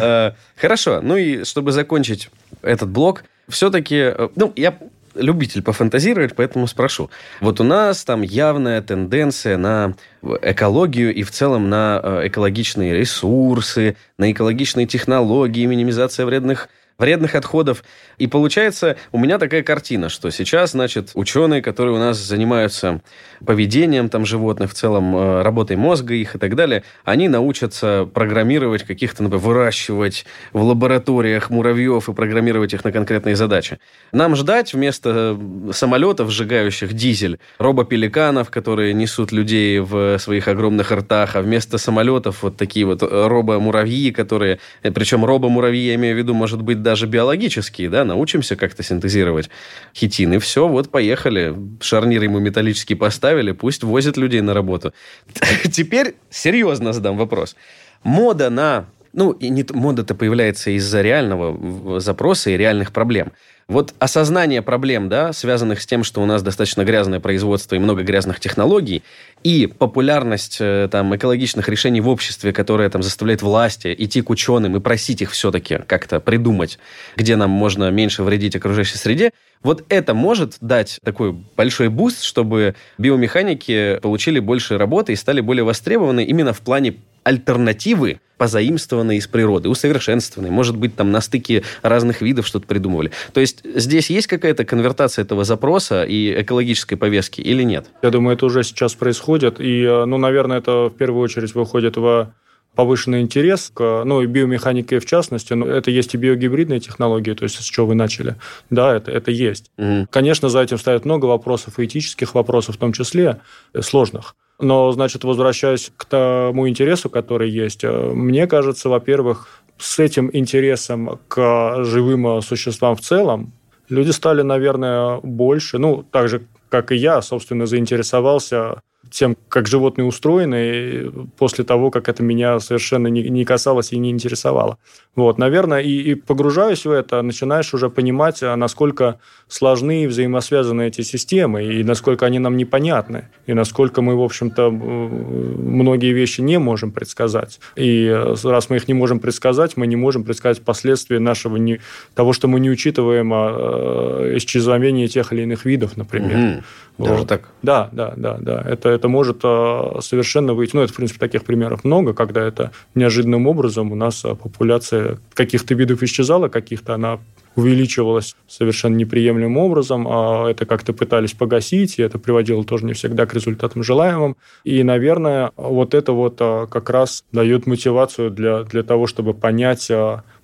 Э, 0.00 0.32
хорошо. 0.56 1.00
Ну 1.02 1.16
и 1.16 1.44
чтобы 1.44 1.72
закончить 1.72 2.30
этот 2.62 2.88
блок, 2.88 3.24
все-таки, 3.48 3.96
э, 3.96 4.28
ну, 4.34 4.52
я 4.56 4.78
любитель 5.18 5.62
пофантазировать, 5.62 6.34
поэтому 6.34 6.66
спрошу. 6.66 7.10
Вот 7.40 7.60
у 7.60 7.64
нас 7.64 8.04
там 8.04 8.22
явная 8.22 8.80
тенденция 8.82 9.56
на 9.56 9.94
экологию 10.42 11.14
и 11.14 11.22
в 11.22 11.30
целом 11.30 11.68
на 11.68 12.00
э, 12.02 12.28
экологичные 12.28 12.94
ресурсы, 12.94 13.96
на 14.16 14.32
экологичные 14.32 14.86
технологии, 14.86 15.66
минимизация 15.66 16.26
вредных 16.26 16.68
вредных 16.98 17.36
отходов. 17.36 17.84
И 18.18 18.26
получается, 18.26 18.96
у 19.12 19.18
меня 19.18 19.38
такая 19.38 19.62
картина, 19.62 20.08
что 20.08 20.30
сейчас, 20.30 20.72
значит, 20.72 21.12
ученые, 21.14 21.62
которые 21.62 21.94
у 21.94 21.98
нас 21.98 22.18
занимаются 22.18 23.00
поведением 23.44 24.08
там 24.08 24.26
животных, 24.26 24.72
в 24.72 24.74
целом 24.74 25.16
э, 25.16 25.42
работой 25.42 25.76
мозга 25.76 26.14
их 26.14 26.34
и 26.34 26.38
так 26.38 26.56
далее, 26.56 26.82
они 27.04 27.28
научатся 27.28 28.08
программировать 28.12 28.82
каких-то, 28.82 29.22
например, 29.22 29.44
выращивать 29.44 30.26
в 30.52 30.60
лабораториях 30.60 31.50
муравьев 31.50 32.08
и 32.08 32.12
программировать 32.12 32.74
их 32.74 32.84
на 32.84 32.90
конкретные 32.90 33.36
задачи. 33.36 33.78
Нам 34.10 34.34
ждать 34.34 34.74
вместо 34.74 35.38
самолетов, 35.72 36.30
сжигающих 36.30 36.92
дизель, 36.92 37.38
робопеликанов, 37.58 38.50
которые 38.50 38.92
несут 38.92 39.30
людей 39.30 39.78
в 39.78 40.18
своих 40.18 40.48
огромных 40.48 40.90
ртах, 40.90 41.36
а 41.36 41.42
вместо 41.42 41.78
самолетов 41.78 42.42
вот 42.42 42.56
такие 42.56 42.84
вот 42.86 43.02
робомуравьи, 43.02 44.10
которые... 44.10 44.58
Причем 44.82 45.24
робомуравьи, 45.24 45.86
я 45.86 45.94
имею 45.94 46.16
в 46.16 46.18
виду, 46.18 46.34
может 46.34 46.62
быть, 46.62 46.82
даже 46.88 47.06
биологические, 47.06 47.90
да, 47.90 48.02
научимся 48.06 48.56
как-то 48.56 48.82
синтезировать 48.82 49.50
хитин, 49.94 50.32
и 50.32 50.38
все, 50.38 50.66
вот 50.66 50.90
поехали. 50.90 51.54
Шарнир 51.82 52.22
ему 52.22 52.38
металлический 52.38 52.94
поставили, 52.94 53.52
пусть 53.52 53.82
возит 53.84 54.16
людей 54.16 54.40
на 54.40 54.54
работу. 54.54 54.94
Теперь 55.70 56.14
серьезно 56.30 56.94
задам 56.94 57.18
вопрос. 57.18 57.56
Мода 58.04 58.48
на... 58.48 58.86
Ну, 59.18 59.32
и 59.32 59.48
не, 59.48 59.66
мода-то 59.68 60.14
появляется 60.14 60.70
из-за 60.70 61.02
реального 61.02 61.98
запроса 61.98 62.50
и 62.50 62.56
реальных 62.56 62.92
проблем. 62.92 63.32
Вот 63.66 63.92
осознание 63.98 64.62
проблем, 64.62 65.08
да, 65.08 65.32
связанных 65.32 65.80
с 65.80 65.86
тем, 65.86 66.04
что 66.04 66.22
у 66.22 66.24
нас 66.24 66.40
достаточно 66.40 66.84
грязное 66.84 67.18
производство 67.18 67.74
и 67.74 67.80
много 67.80 68.04
грязных 68.04 68.38
технологий, 68.38 69.02
и 69.42 69.66
популярность 69.66 70.58
э, 70.60 70.88
там, 70.92 71.16
экологичных 71.16 71.68
решений 71.68 72.00
в 72.00 72.08
обществе, 72.08 72.52
которая 72.52 72.90
там, 72.90 73.02
заставляет 73.02 73.42
власти 73.42 73.92
идти 73.98 74.22
к 74.22 74.30
ученым 74.30 74.76
и 74.76 74.80
просить 74.80 75.20
их 75.20 75.32
все-таки 75.32 75.80
как-то 75.84 76.20
придумать, 76.20 76.78
где 77.16 77.34
нам 77.34 77.50
можно 77.50 77.90
меньше 77.90 78.22
вредить 78.22 78.54
окружающей 78.54 78.98
среде, 78.98 79.32
вот 79.64 79.84
это 79.88 80.14
может 80.14 80.58
дать 80.60 81.00
такой 81.02 81.32
большой 81.32 81.88
буст, 81.88 82.22
чтобы 82.22 82.76
биомеханики 82.98 83.98
получили 84.00 84.38
больше 84.38 84.78
работы 84.78 85.12
и 85.12 85.16
стали 85.16 85.40
более 85.40 85.64
востребованы 85.64 86.24
именно 86.24 86.52
в 86.52 86.60
плане 86.60 86.98
альтернативы, 87.28 88.20
позаимствованные 88.38 89.18
из 89.18 89.26
природы, 89.26 89.68
усовершенствованные. 89.68 90.50
Может 90.50 90.76
быть, 90.76 90.96
там 90.96 91.12
на 91.12 91.20
стыке 91.20 91.62
разных 91.82 92.22
видов 92.22 92.46
что-то 92.46 92.66
придумывали. 92.66 93.10
То 93.34 93.40
есть 93.40 93.60
здесь 93.64 94.08
есть 94.08 94.28
какая-то 94.28 94.64
конвертация 94.64 95.24
этого 95.24 95.44
запроса 95.44 96.04
и 96.04 96.40
экологической 96.40 96.96
повестки 96.96 97.42
или 97.42 97.62
нет? 97.64 97.86
Я 98.02 98.10
думаю, 98.10 98.34
это 98.34 98.46
уже 98.46 98.62
сейчас 98.62 98.94
происходит. 98.94 99.60
И, 99.60 99.82
э, 99.82 100.06
ну, 100.06 100.16
наверное, 100.16 100.58
это 100.58 100.88
в 100.88 100.94
первую 100.96 101.22
очередь 101.22 101.54
выходит 101.54 101.98
в 101.98 102.32
повышенный 102.74 103.20
интерес 103.20 103.70
к, 103.74 104.04
ну, 104.04 104.22
и 104.22 104.26
биомеханике 104.26 105.00
в 105.00 105.04
частности, 105.04 105.52
но 105.52 105.66
это 105.66 105.90
есть 105.90 106.14
и 106.14 106.16
биогибридные 106.16 106.80
технологии, 106.80 107.34
то 107.34 107.42
есть 107.42 107.60
с 107.60 107.64
чего 107.64 107.88
вы 107.88 107.94
начали. 107.94 108.36
Да, 108.70 108.94
это, 108.94 109.10
это 109.10 109.32
есть. 109.32 109.70
Угу. 109.76 110.06
Конечно, 110.10 110.48
за 110.48 110.60
этим 110.60 110.78
стоят 110.78 111.04
много 111.04 111.26
вопросов, 111.26 111.78
и 111.78 111.84
этических 111.84 112.34
вопросов 112.34 112.76
в 112.76 112.78
том 112.78 112.92
числе, 112.92 113.40
э, 113.74 113.82
сложных. 113.82 114.36
Но, 114.60 114.90
значит, 114.92 115.24
возвращаясь 115.24 115.92
к 115.96 116.04
тому 116.04 116.68
интересу, 116.68 117.10
который 117.10 117.50
есть, 117.50 117.84
э, 117.84 117.90
мне 117.90 118.46
кажется, 118.46 118.88
во-первых, 118.88 119.62
с 119.78 119.98
этим 120.00 120.30
интересом 120.32 121.20
к 121.28 121.84
живым 121.84 122.42
существам 122.42 122.96
в 122.96 123.00
целом 123.00 123.52
люди 123.88 124.10
стали, 124.10 124.42
наверное, 124.42 125.20
больше, 125.22 125.78
ну, 125.78 126.04
так 126.10 126.28
же, 126.28 126.42
как 126.68 126.92
и 126.92 126.96
я, 126.96 127.22
собственно, 127.22 127.66
заинтересовался 127.66 128.82
тем, 129.10 129.36
как 129.48 129.66
животные 129.68 130.04
устроены, 130.04 131.10
после 131.38 131.64
того, 131.64 131.90
как 131.90 132.08
это 132.08 132.22
меня 132.22 132.60
совершенно 132.60 133.06
не, 133.08 133.28
не 133.28 133.44
касалось 133.44 133.92
и 133.92 133.98
не 133.98 134.10
интересовало. 134.10 134.78
Вот, 135.14 135.38
наверное, 135.38 135.80
и, 135.80 135.90
и 135.90 136.14
погружаясь 136.14 136.84
в 136.84 136.90
это, 136.90 137.22
начинаешь 137.22 137.72
уже 137.74 137.90
понимать, 137.90 138.42
а 138.42 138.54
насколько 138.56 139.18
сложны 139.48 140.04
и 140.04 140.06
взаимосвязаны 140.06 140.88
эти 140.88 141.02
системы, 141.02 141.64
и 141.64 141.84
насколько 141.84 142.26
они 142.26 142.38
нам 142.38 142.56
непонятны, 142.56 143.28
и 143.46 143.54
насколько 143.54 144.02
мы, 144.02 144.16
в 144.16 144.22
общем-то, 144.22 144.70
многие 144.70 146.12
вещи 146.12 146.40
не 146.40 146.58
можем 146.58 146.92
предсказать. 146.92 147.60
И 147.76 148.08
раз 148.44 148.70
мы 148.70 148.76
их 148.76 148.88
не 148.88 148.94
можем 148.94 149.20
предсказать, 149.20 149.76
мы 149.76 149.86
не 149.86 149.96
можем 149.96 150.24
предсказать 150.24 150.62
последствия 150.62 151.18
нашего 151.18 151.56
не, 151.56 151.80
того, 152.14 152.32
что 152.32 152.48
мы 152.48 152.60
не 152.60 152.70
учитываем 152.70 153.32
а, 153.34 154.36
исчезновение 154.36 155.08
тех 155.08 155.32
или 155.32 155.42
иных 155.42 155.64
видов, 155.64 155.96
например. 155.96 156.56
Угу. 156.58 156.64
Вот. 156.98 157.10
Даже 157.10 157.26
так? 157.26 157.48
Да, 157.62 157.88
да, 157.92 158.12
да, 158.16 158.36
да. 158.40 158.60
Это, 158.66 158.88
это 158.88 159.08
может 159.08 159.38
а, 159.44 160.00
совершенно 160.00 160.52
выйти. 160.52 160.74
Ну, 160.74 160.82
это, 160.82 160.92
в 160.92 160.96
принципе, 160.96 161.20
таких 161.20 161.44
примеров 161.44 161.84
много, 161.84 162.12
когда 162.12 162.42
это 162.42 162.72
неожиданным 162.96 163.46
образом 163.46 163.92
у 163.92 163.94
нас 163.94 164.24
а, 164.24 164.34
популяция 164.34 165.18
каких-то 165.32 165.74
видов 165.74 166.02
исчезала, 166.02 166.48
каких-то 166.48 166.94
она 166.94 167.20
увеличивалась 167.54 168.34
совершенно 168.48 168.96
неприемлемым 168.96 169.58
образом, 169.58 170.06
а 170.08 170.48
это 170.48 170.66
как-то 170.66 170.92
пытались 170.92 171.32
погасить, 171.32 171.98
и 171.98 172.02
это 172.02 172.18
приводило 172.18 172.64
тоже 172.64 172.84
не 172.84 172.92
всегда 172.92 173.26
к 173.26 173.34
результатам 173.34 173.82
желаемым. 173.82 174.36
И, 174.64 174.82
наверное, 174.82 175.52
вот 175.56 175.94
это 175.94 176.12
вот 176.12 176.38
как 176.38 176.90
раз 176.90 177.24
дает 177.32 177.66
мотивацию 177.66 178.30
для, 178.30 178.62
для 178.62 178.84
того, 178.84 179.08
чтобы 179.08 179.34
понять, 179.34 179.90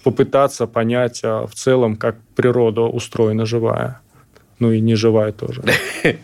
попытаться 0.02 0.66
понять 0.66 1.22
в 1.22 1.50
целом, 1.54 1.94
как 1.94 2.16
природа 2.34 2.82
устроена 2.82 3.46
живая 3.46 4.00
ну 4.58 4.72
и 4.72 4.80
не 4.80 4.94
живая 4.94 5.32
тоже. 5.32 5.62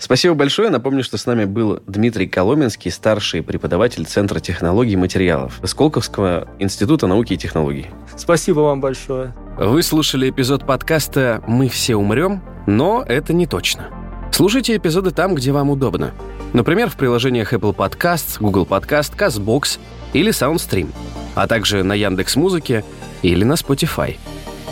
Спасибо 0.00 0.34
большое. 0.34 0.70
Напомню, 0.70 1.02
что 1.02 1.16
с 1.16 1.26
нами 1.26 1.44
был 1.44 1.80
Дмитрий 1.86 2.26
Коломенский, 2.26 2.90
старший 2.90 3.42
преподаватель 3.42 4.04
Центра 4.04 4.40
технологий 4.40 4.92
и 4.92 4.96
материалов 4.96 5.60
Сколковского 5.64 6.48
института 6.58 7.06
науки 7.06 7.34
и 7.34 7.36
технологий. 7.36 7.86
Спасибо 8.16 8.60
вам 8.60 8.80
большое. 8.80 9.34
Вы 9.58 9.82
слушали 9.82 10.30
эпизод 10.30 10.66
подкаста 10.66 11.42
«Мы 11.46 11.68
все 11.68 11.96
умрем», 11.96 12.42
но 12.66 13.02
это 13.06 13.32
не 13.32 13.46
точно. 13.46 13.88
Слушайте 14.30 14.76
эпизоды 14.76 15.10
там, 15.10 15.34
где 15.34 15.52
вам 15.52 15.70
удобно. 15.70 16.12
Например, 16.52 16.88
в 16.88 16.96
приложениях 16.96 17.52
Apple 17.52 17.74
Podcasts, 17.74 18.36
Google 18.38 18.66
Podcast, 18.66 19.16
CastBox 19.16 19.78
или 20.12 20.30
SoundStream, 20.30 20.88
а 21.34 21.46
также 21.46 21.82
на 21.82 21.94
Яндекс 21.94 22.36
Музыке 22.36 22.84
или 23.22 23.44
на 23.44 23.54
Spotify. 23.54 24.16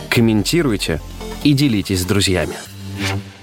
Комментируйте 0.09 1.01
и 1.43 1.53
делитесь 1.53 2.01
с 2.01 2.05
друзьями. 2.05 2.55
Mm-hmm. 2.97 3.36